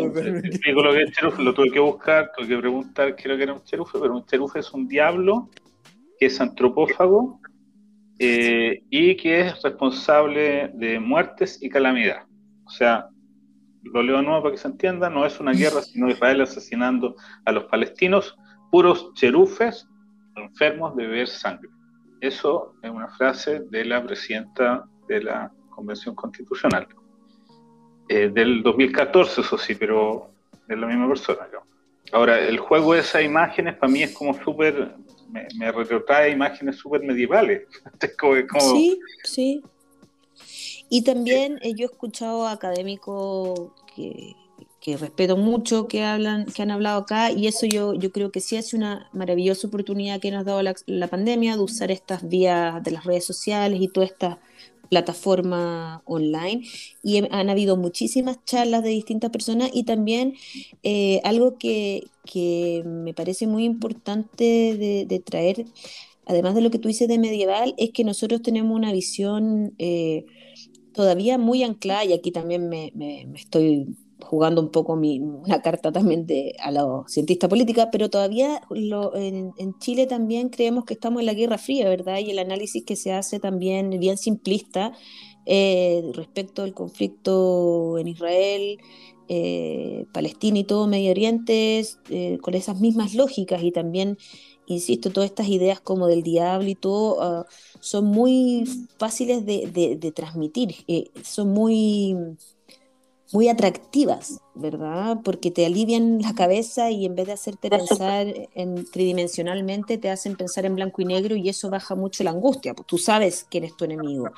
[1.12, 4.16] cherufe, lo tuve que buscar, tuve que preguntar qué era que era un cherufe, pero
[4.16, 5.50] un cherufe es un diablo
[6.18, 7.42] que es antropófago
[8.18, 12.24] eh, y que es responsable de muertes y calamidad.
[12.66, 13.10] O sea,
[13.86, 17.16] lo leo de nuevo para que se entienda, no es una guerra, sino Israel asesinando
[17.46, 18.36] a los palestinos,
[18.72, 19.88] puros cherufes
[20.36, 21.70] enfermos de beber sangre.
[22.22, 26.88] eso es una frase de la presidenta de la Convención Constitucional.
[28.10, 30.30] Eh, del 2014, eso sí, pero
[30.68, 31.48] es la misma persona.
[32.12, 34.96] Ahora, el juego de esas imágenes para mí es como súper,
[35.30, 37.64] me, me, retrotrae imágenes súper medievales.
[38.60, 39.64] Sí, sí.
[40.90, 44.36] Y también eh, yo he escuchado académicos que,
[44.80, 48.40] que respeto mucho que hablan, que han hablado acá, y eso yo, yo creo que
[48.40, 52.28] sí es una maravillosa oportunidad que nos ha dado la, la pandemia de usar estas
[52.28, 54.40] vías de las redes sociales y toda esta
[54.90, 56.68] plataforma online.
[57.04, 60.36] Y han habido muchísimas charlas de distintas personas y también
[60.84, 64.44] eh, algo que, que, me parece muy importante
[64.78, 65.66] de, de, traer,
[66.26, 70.26] además de lo que tú dices de medieval, es que nosotros tenemos una visión eh,
[70.96, 72.92] todavía muy anclada y aquí también me,
[73.36, 78.62] estoy jugando un poco mi, una carta también de, a la cientista política, pero todavía
[79.14, 82.20] en, Chile también creemos que estamos en la Guerra Fría, ¿verdad?
[82.20, 84.94] Y el análisis que se hace también bien simplista
[85.46, 88.80] eh, respecto al conflicto en Israel,
[89.28, 94.18] eh, Palestina y todo Medio Oriente, eh, con esas mismas lógicas y también,
[94.68, 97.46] insisto, todas estas ideas como del diablo y todo, uh,
[97.80, 98.66] son muy
[98.98, 102.16] fáciles de, de, de transmitir, eh, son muy
[103.32, 105.18] muy atractivas, ¿verdad?
[105.24, 110.36] Porque te alivian la cabeza y en vez de hacerte pensar en, tridimensionalmente, te hacen
[110.36, 112.74] pensar en blanco y negro y eso baja mucho la angustia.
[112.74, 114.30] Pues tú sabes quién es tu enemigo,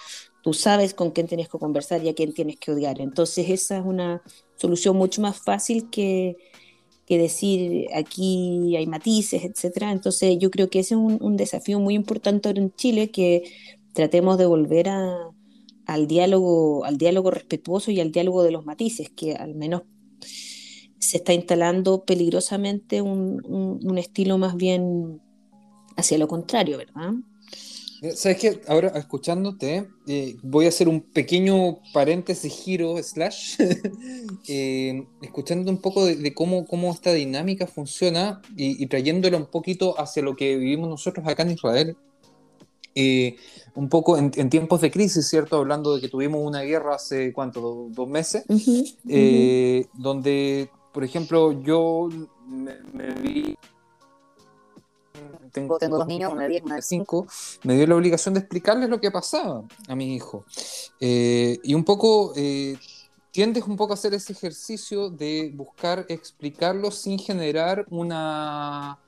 [0.41, 3.01] tú sabes con quién tienes que conversar y a quién tienes que odiar.
[3.01, 4.21] Entonces esa es una
[4.55, 6.37] solución mucho más fácil que,
[7.07, 9.91] que decir aquí hay matices, etcétera.
[9.91, 13.43] Entonces yo creo que ese es un, un desafío muy importante ahora en Chile que
[13.93, 15.31] tratemos de volver a,
[15.87, 19.83] al diálogo, al diálogo respetuoso y al diálogo de los matices, que al menos
[20.99, 25.21] se está instalando peligrosamente un, un, estilo más bien
[25.95, 27.13] hacia lo contrario, ¿verdad?
[28.15, 33.57] Sabes que ahora escuchándote, eh, voy a hacer un pequeño paréntesis giro slash,
[34.47, 39.47] eh, escuchando un poco de, de, cómo, cómo esta dinámica funciona y, y trayéndola un
[39.47, 41.97] poquito hacia lo que vivimos nosotros acá en Israel.
[42.93, 43.35] Eh,
[43.75, 45.57] un poco en, en, tiempos de crisis, ¿cierto?
[45.57, 47.87] Hablando de que tuvimos una guerra hace, ¿cuánto?
[47.91, 48.43] ¿Dos meses?
[48.47, 49.89] Uh -huh, uh -huh.
[49.93, 52.09] Donde, por ejemplo, yo
[52.47, 53.55] me, me vi...
[55.61, 57.27] Tengo, tengo, dos niños, una de 10, una de 5,
[57.63, 60.45] me dio la obligación de explicarles lo que pasaba a mi hijo.
[60.99, 62.77] Eh, y un poco eh,
[63.31, 68.99] tiendes un poco a hacer ese ejercicio de buscar explicarlo sin generar una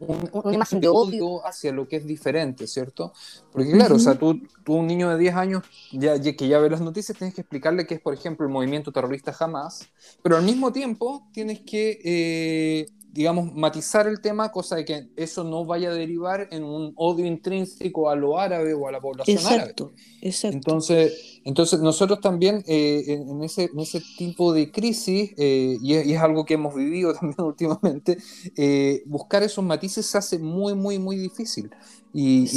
[0.00, 3.12] un, una imagen de odio hacia lo que es diferente, ¿cierto?
[3.52, 4.00] Porque claro, uh -huh.
[4.00, 5.62] o sea, tú, tú, un niño de 10 años
[5.92, 8.92] ya, que ya ve las noticias, tienes que explicarle que es, por ejemplo, el movimiento
[8.92, 9.88] terrorista jamás,
[10.22, 12.86] pero al mismo tiempo tienes que eh,
[13.16, 17.24] digamos, matizar el tema, cosa de que eso no vaya a derivar en un odio
[17.24, 20.02] intrínseco a lo árabe o a la población exacto, árabe.
[20.20, 20.56] Exacto.
[20.56, 26.06] Entonces, entonces nosotros también eh, en, ese, en ese tipo de crisis, eh, y, es,
[26.06, 28.18] y, es, algo que hemos vivido también últimamente,
[28.56, 31.70] eh, buscar esos matices se hace muy, muy, muy difícil.
[32.18, 32.48] Y,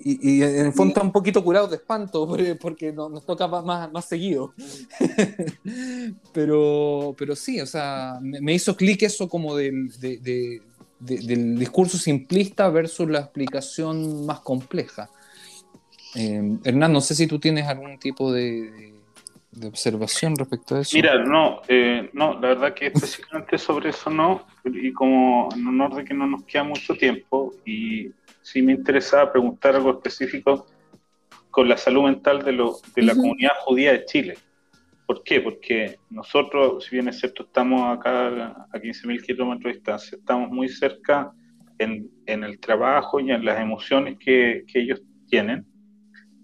[0.00, 3.24] y, y, en el fondo está un poquito curado de espanto porque, porque no, nos
[3.24, 4.52] toca más, más seguido.
[6.34, 10.62] pero, pero sí, o sea, me, hizo clic eso como del, de, de,
[10.98, 15.08] de, del discurso simplista versus la explicación más compleja.
[16.14, 18.92] Eh, Hernán, no sé si tú tienes algún tipo de,
[19.52, 20.96] de observación respecto a eso.
[20.96, 25.94] Mira, no, eh, no, la verdad que específicamente sobre eso no, y como en honor
[25.96, 28.10] de que no nos queda mucho tiempo, y
[28.42, 30.66] sí me interesaba preguntar algo específico
[31.50, 33.20] con la salud mental de, lo, de la uh -huh.
[33.20, 34.38] comunidad judía de Chile.
[35.04, 35.40] ¿Por qué?
[35.40, 38.28] Porque nosotros, si bien es cierto, estamos acá
[38.72, 41.32] a 15.000 kilómetros de distancia, estamos muy cerca
[41.78, 45.66] en, en, el trabajo y en las emociones que, que ellos tienen.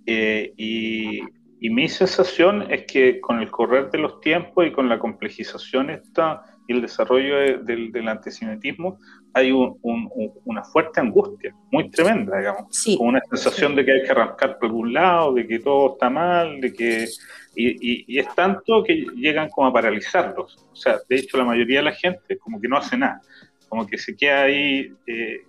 [0.05, 1.21] Eh, y,
[1.61, 5.91] y, mi sensación es que con el correr de los tiempos y con la complejización
[5.91, 8.99] esta y el desarrollo de, de, del antisemitismo,
[9.33, 10.11] hay un, un,
[10.45, 12.65] una fuerte angustia, muy tremenda, digamos.
[12.71, 12.97] Sí.
[12.97, 16.11] Como una sensación de que hay que arrancar por algún lado, de que todo está
[16.11, 17.07] mal, de que.
[17.55, 20.57] Y, y, y, es tanto que llegan como a paralizarlos.
[20.73, 23.21] O sea, de hecho, la mayoría de la gente como que no hace nada,
[23.69, 25.45] como que se queda ahí eh,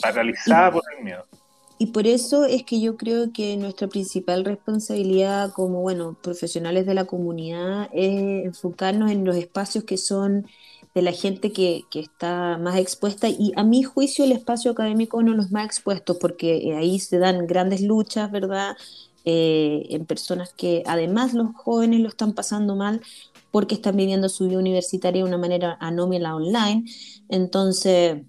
[0.00, 1.26] paralizada por el miedo.
[1.82, 6.94] Y por eso es que yo creo que nuestra principal responsabilidad como, bueno, profesionales de
[6.94, 10.46] la comunidad es enfocarnos en los espacios que son
[10.94, 15.16] de la gente que, que, está más expuesta y a mi juicio el espacio académico
[15.18, 18.76] uno de los más expuestos porque ahí se dan grandes luchas, ¿verdad?
[19.24, 23.00] Eh, en personas que además los jóvenes lo están pasando mal
[23.50, 26.84] porque están viviendo su vida universitaria de una manera anómala online.
[27.28, 28.22] Entonces,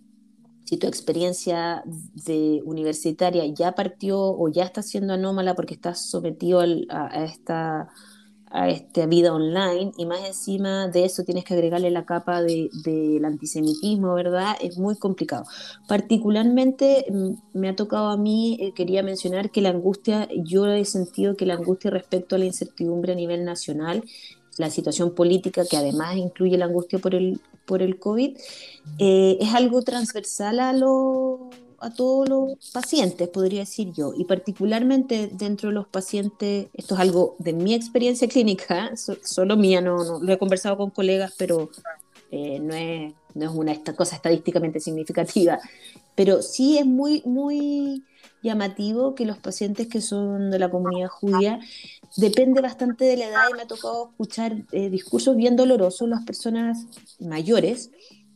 [0.63, 1.83] si tu experiencia
[2.25, 7.89] de universitaria ya partió o ya está siendo anómala porque estás sometido a, esta
[8.55, 12.69] a esta vida online y más encima de eso tienes que agregarle la capa del
[12.83, 14.55] de, antisemitismo, ¿verdad?
[14.61, 15.45] Es muy complicado.
[15.87, 20.85] Particularmente mm, me ha tocado a mí, eh, quería mencionar que la angustia, yo he
[20.85, 24.03] sentido que la angustia respecto a la incertidumbre a nivel nacional,
[24.57, 28.37] la situación política que además incluye la angustia por el, por el COVID,
[28.99, 31.39] eh, es algo transversal a los
[31.83, 37.01] a todos los pacientes, podría decir yo, y particularmente dentro de los pacientes, esto es
[37.01, 38.91] algo de mi experiencia clínica,
[39.23, 41.69] solo mía, no, lo he conversado con colegas, pero
[42.31, 45.59] eh, no, es, no, es, una esta cosa estadísticamente significativa,
[46.15, 48.05] pero sí es muy, muy
[48.43, 51.59] llamativo que los pacientes que son de la comunidad judía
[52.17, 56.23] depende bastante de la edad y me ha tocado escuchar eh, discursos bien dolorosos, las
[56.23, 56.85] personas
[57.19, 57.89] mayores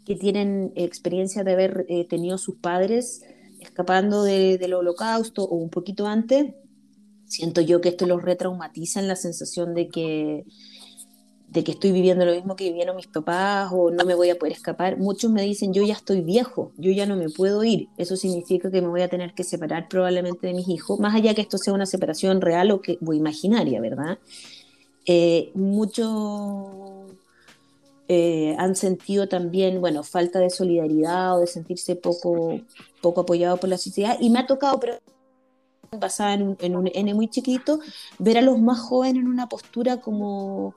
[0.05, 3.23] que tienen experiencia de haber eh, tenido sus padres
[3.59, 6.53] escapando del holocausto o un poquito antes,
[7.25, 10.45] siento yo que esto los retraumatiza en la sensación de que,
[11.47, 14.35] de que estoy viviendo lo mismo que vivieron mis papás o no me voy a
[14.37, 14.97] poder escapar.
[14.97, 17.87] Muchos me dicen, yo ya estoy viejo, yo ya no me puedo ir.
[17.97, 21.33] Eso significa que me voy a tener que separar probablemente de mis hijos, más allá
[21.33, 24.19] que esto sea una separación real o, que, imaginaria, ¿verdad?
[25.05, 27.07] Eh, muchos
[28.09, 32.59] eh, han sentido también, bueno, falta de solidaridad o de sentirse poco,
[33.01, 34.17] poco apoyado por la sociedad.
[34.19, 34.99] Y me ha tocado, pero
[35.91, 37.79] basada en un N muy chiquito,
[38.19, 40.75] ver a los más jóvenes en una postura como,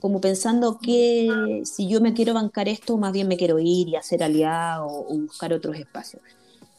[0.00, 3.96] como pensando que si yo me quiero bancar esto, más bien me quiero ir y
[3.96, 6.22] hacer aliado o, buscar otros espacios.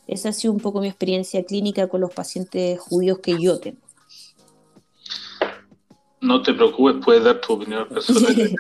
[0.08, 3.78] Esa ha sido un poco mi experiencia clínica con los pacientes judíos que yo tengo.
[6.20, 8.36] No te preocupes, puedes dar tu opinión personal.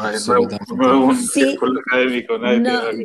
[0.00, 1.56] no es un sí,
[1.86, 2.34] académico.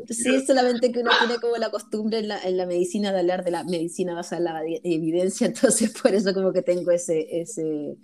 [0.09, 3.45] Sí, solamente que uno tiene como la costumbre en la, en la, medicina de hablar
[3.45, 7.97] de la medicina basada en la evidencia, entonces por eso como que tengo ese, ese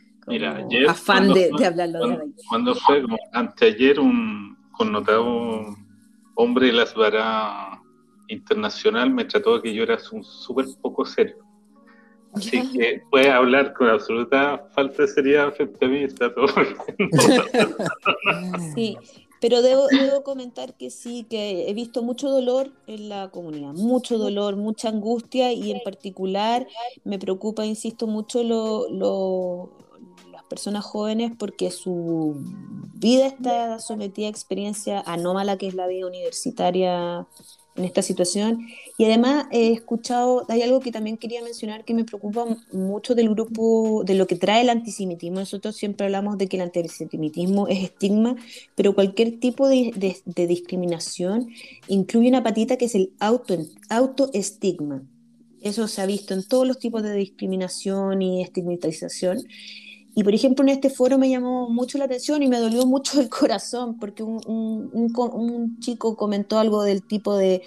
[0.88, 5.76] afán de, de, hablarlo cuando, de Cuando fue como anteayer un connotado
[6.36, 7.80] hombre de la ciudad
[8.28, 11.38] internacional me trató de que yo era un súper poco serio.
[12.34, 16.48] Así que puedes hablar con absoluta falta de seriedad frente a mí, está todo
[18.76, 18.98] Sí,
[19.40, 24.18] pero debo, debo, comentar que sí, que he visto mucho dolor en la comunidad, mucho
[24.18, 26.68] dolor, mucha angustia y en particular
[27.04, 29.72] me preocupa, insisto, mucho lo, lo,
[30.48, 32.36] personas jóvenes porque su
[32.94, 37.28] vida está sometida a experiencia anómala que es la vida universitaria
[37.78, 38.68] en esta situación.
[38.98, 43.30] Y además he escuchado, hay algo que también quería mencionar que me preocupa mucho del
[43.30, 45.40] grupo, de lo que trae el antisemitismo.
[45.40, 48.36] Nosotros siempre hablamos de que el antisemitismo es estigma,
[48.76, 49.94] pero cualquier tipo de,
[50.26, 51.50] de, discriminación
[51.88, 53.56] incluye una patita que es el auto,
[53.90, 55.04] autoestigma.
[55.62, 59.44] Eso se ha visto en todos los tipos de discriminación y estigmatización.
[60.18, 63.22] Y por ejemplo, en este foro me llamó mucho la atención y me dolió mucho
[63.22, 67.62] el corazón, porque un, un, chico comentó algo del tipo de,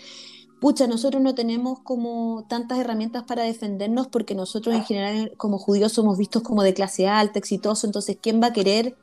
[0.61, 5.93] pucha, nosotros no tenemos como tantas herramientas para defendernos porque nosotros en general como judíos
[5.93, 8.97] somos vistos como de clase alta, exitoso, entonces ¿quién va a querer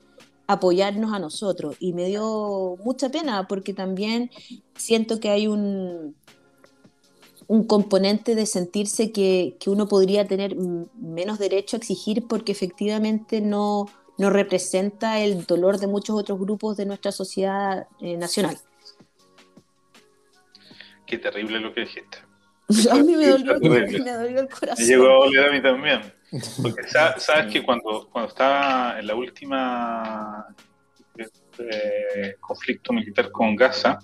[0.48, 1.78] apoyarnos a nosotros?
[1.80, 4.30] Y me dio mucha pena porque también
[4.76, 6.18] siento que hay un,
[7.48, 13.42] un componente de sentirse que, que, uno podría tener menos derecho a exigir porque efectivamente
[13.42, 13.88] no,
[14.18, 18.58] no representa el dolor de muchos otros grupos de nuestra sociedad eh, nacional.
[21.06, 22.18] Qué terrible lo que dijiste.
[22.92, 24.76] a mí me dolió, me dolió, el corazón.
[24.80, 26.02] Me llegó a doler a mí también.
[26.62, 26.84] Porque
[27.18, 30.48] sabes que cuando, cuando estaba en la última
[31.60, 34.00] eh, conflicto militar con Gaza,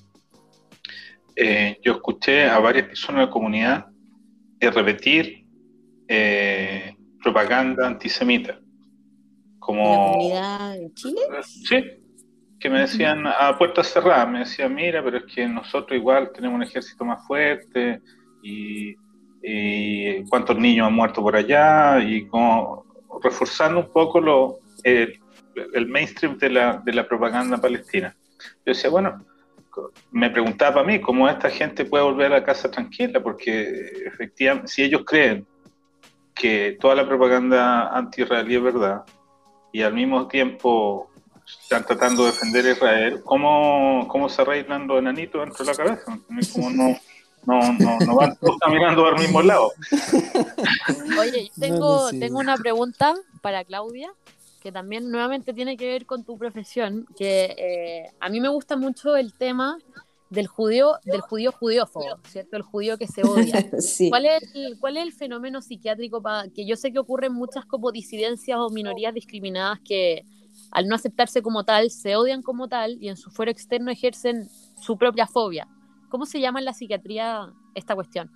[1.36, 3.94] eh, yo escuché a varias personas de la comunidad
[4.70, 5.46] repetir
[6.08, 8.60] eh, propaganda antisemita.
[9.60, 11.22] Como, ¿La comunidad en Chile?
[11.42, 11.84] Sí,
[12.60, 16.58] que me decían a puertas cerradas, me decían, mira, pero es que nosotros igual tenemos
[16.58, 18.02] un ejército más fuerte
[18.42, 18.96] y,
[20.30, 22.86] cuántos niños han muerto por allá y como
[23.22, 25.20] reforzando un poco lo, el,
[25.74, 28.16] el mainstream de la, de la propaganda palestina.
[28.40, 29.26] Yo decía, bueno,
[30.12, 34.68] me preguntaba para mí cómo esta gente puede volver a la casa tranquila, porque efectivamente,
[34.68, 35.46] si ellos creen
[36.34, 39.04] que toda la propaganda anti-israelí es verdad,
[39.72, 41.10] y al mismo tiempo
[41.62, 45.78] están tratando de defender a Israel, ¿cómo, cómo se arreglan los enanitos dentro de la
[45.78, 46.20] cabeza?
[46.54, 46.98] ¿Cómo no,
[47.46, 49.74] no, no, no van todos caminando al mismo lado?
[51.20, 54.12] Oye, tengo, tengo una pregunta para Claudia
[54.64, 58.78] que también nuevamente tiene que ver con tu profesión, que eh, a mí me gusta
[58.78, 59.78] mucho el tema
[60.30, 62.56] del judío, del judío judiófobo, ¿cierto?
[62.56, 63.70] El judío que se odia.
[64.10, 67.66] ¿Cuál, es el, ¿Cuál es el fenómeno psiquiátrico para que yo sé que ocurren muchas
[67.66, 70.26] como disidencias o minorías discriminadas que
[70.72, 74.48] al no aceptarse como tal, se odian como tal y en su fuero externo ejercen
[74.82, 75.68] su propia fobia?
[76.08, 78.32] ¿Cómo se llama en la psiquiatría esta cuestión?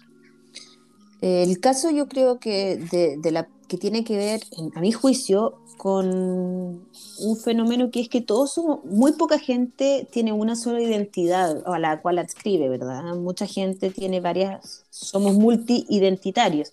[1.21, 2.77] El caso yo creo que
[3.21, 4.41] de, la que tiene que ver,
[4.75, 10.33] a mi juicio, con un fenómeno que es que todos somos, muy poca gente tiene
[10.33, 13.15] una sola identidad a la cual adscribe, ¿verdad?
[13.15, 16.71] Mucha gente tiene varias, somos multi-identitarios.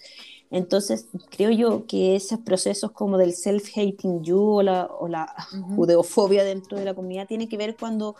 [0.50, 5.34] Entonces, creo yo que esos procesos como del self-hating you o la, o la
[5.74, 8.16] judeofobia dentro de la comunidad tiene que ver cuando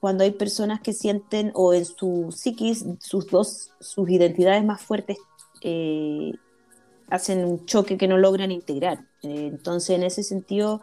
[0.00, 5.18] cuando hay personas que sienten o en su psiquis sus dos sus identidades más fuertes
[5.62, 6.32] eh,
[7.10, 9.06] hacen un choque que no logran integrar.
[9.22, 10.80] Eh, entonces, en ese sentido,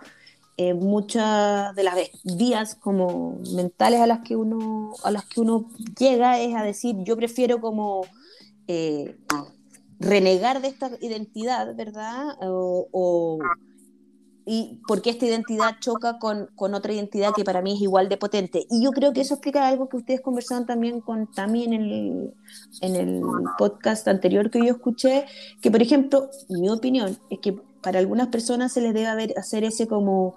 [0.57, 5.69] eh, muchas de las vías como mentales a las que uno a las que uno
[5.99, 8.05] llega es a decir yo prefiero como
[9.99, 12.37] renegar de esta identidad, ¿verdad?
[12.41, 13.39] o
[14.45, 18.17] y porque esta identidad choca con, con, otra identidad que para mí es igual de
[18.17, 18.67] potente.
[18.69, 22.33] Y yo creo que eso explica algo que ustedes conversaron también con también en el,
[22.81, 23.21] en el
[23.57, 25.25] podcast anterior que yo escuché,
[25.61, 29.87] que por ejemplo, mi opinión es que para algunas personas se les debe hacer ese
[29.87, 30.35] como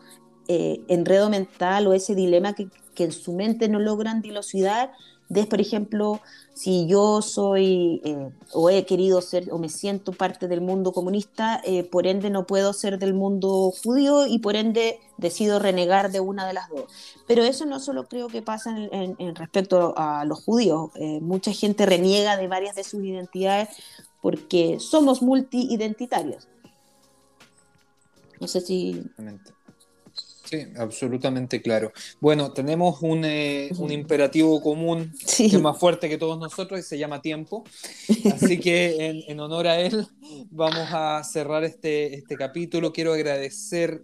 [0.48, 4.92] eh, enredo mental o ese dilema que, que en su mente no logran dilucidar
[5.28, 6.20] de, por ejemplo,
[6.54, 11.60] si yo soy eh, o he querido ser o me siento parte del mundo comunista,
[11.64, 16.20] eh, por ende no puedo ser del mundo judío y por ende decido renegar de
[16.20, 16.90] una de las dos.
[17.26, 20.90] Pero eso no solo creo que pasa en, respecto a los judíos.
[20.94, 23.68] Eh, mucha gente reniega de varias de sus identidades
[24.22, 26.48] porque somos multi-identitarios.
[28.40, 29.04] No sé si...
[30.48, 31.92] Sí, absolutamente claro.
[32.20, 36.96] Bueno, tenemos un, eh, imperativo común que es más fuerte que todos nosotros y se
[36.96, 37.64] llama tiempo.
[38.32, 40.06] Así que en, honor a él
[40.50, 42.94] vamos a cerrar este, este capítulo.
[42.94, 44.02] Quiero agradecer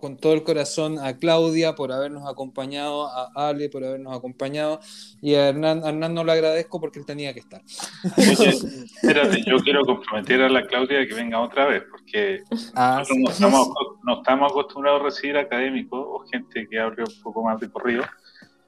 [0.00, 4.80] con todo el corazón a Claudia por habernos acompañado, a Ale por habernos acompañado
[5.20, 7.62] y a Hernán, Hernán no le agradezco porque él tenía que estar.
[8.16, 12.42] espérate, yo quiero comprometer a la Claudia que venga otra vez porque
[12.74, 13.68] ah, nosotros no, estamos,
[14.02, 18.04] no, estamos, acostumbrados a recibir académicos o gente que hable un poco más de corrido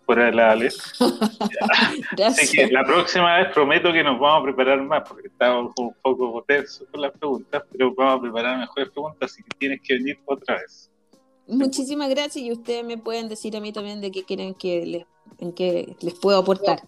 [0.05, 0.69] fuera de la Ale.
[2.27, 5.95] Así que la próxima vez prometo que nos vamos a preparar más porque estamos un
[6.03, 9.95] poco tensos con las preguntas, pero vamos a preparar mejores preguntas, así que tienes que
[9.95, 10.92] venir otra vez.
[11.53, 15.07] Muchísimas gracias y ustedes me pueden decir a mí también de qué quieren que les,
[15.39, 16.83] en qué les puedo aportar.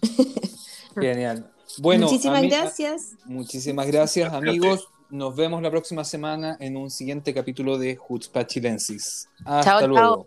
[0.94, 1.50] Genial.
[1.76, 3.12] Bueno, muchísimas gracias.
[3.26, 4.88] Muchísimas gracias, amigos.
[5.10, 9.28] Nos vemos la próxima semana en un siguiente capítulo de Hutzpah Chilensis.
[9.44, 10.26] Hasta luego.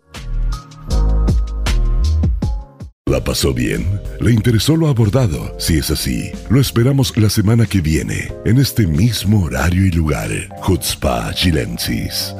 [3.06, 4.00] ¿La pasó bien?
[4.20, 5.58] ¿Le interesó lo abordado?
[5.58, 10.30] Si es así, lo esperamos la semana que viene, en este mismo horario y lugar.
[10.66, 12.34] Hutzpah Chilensis.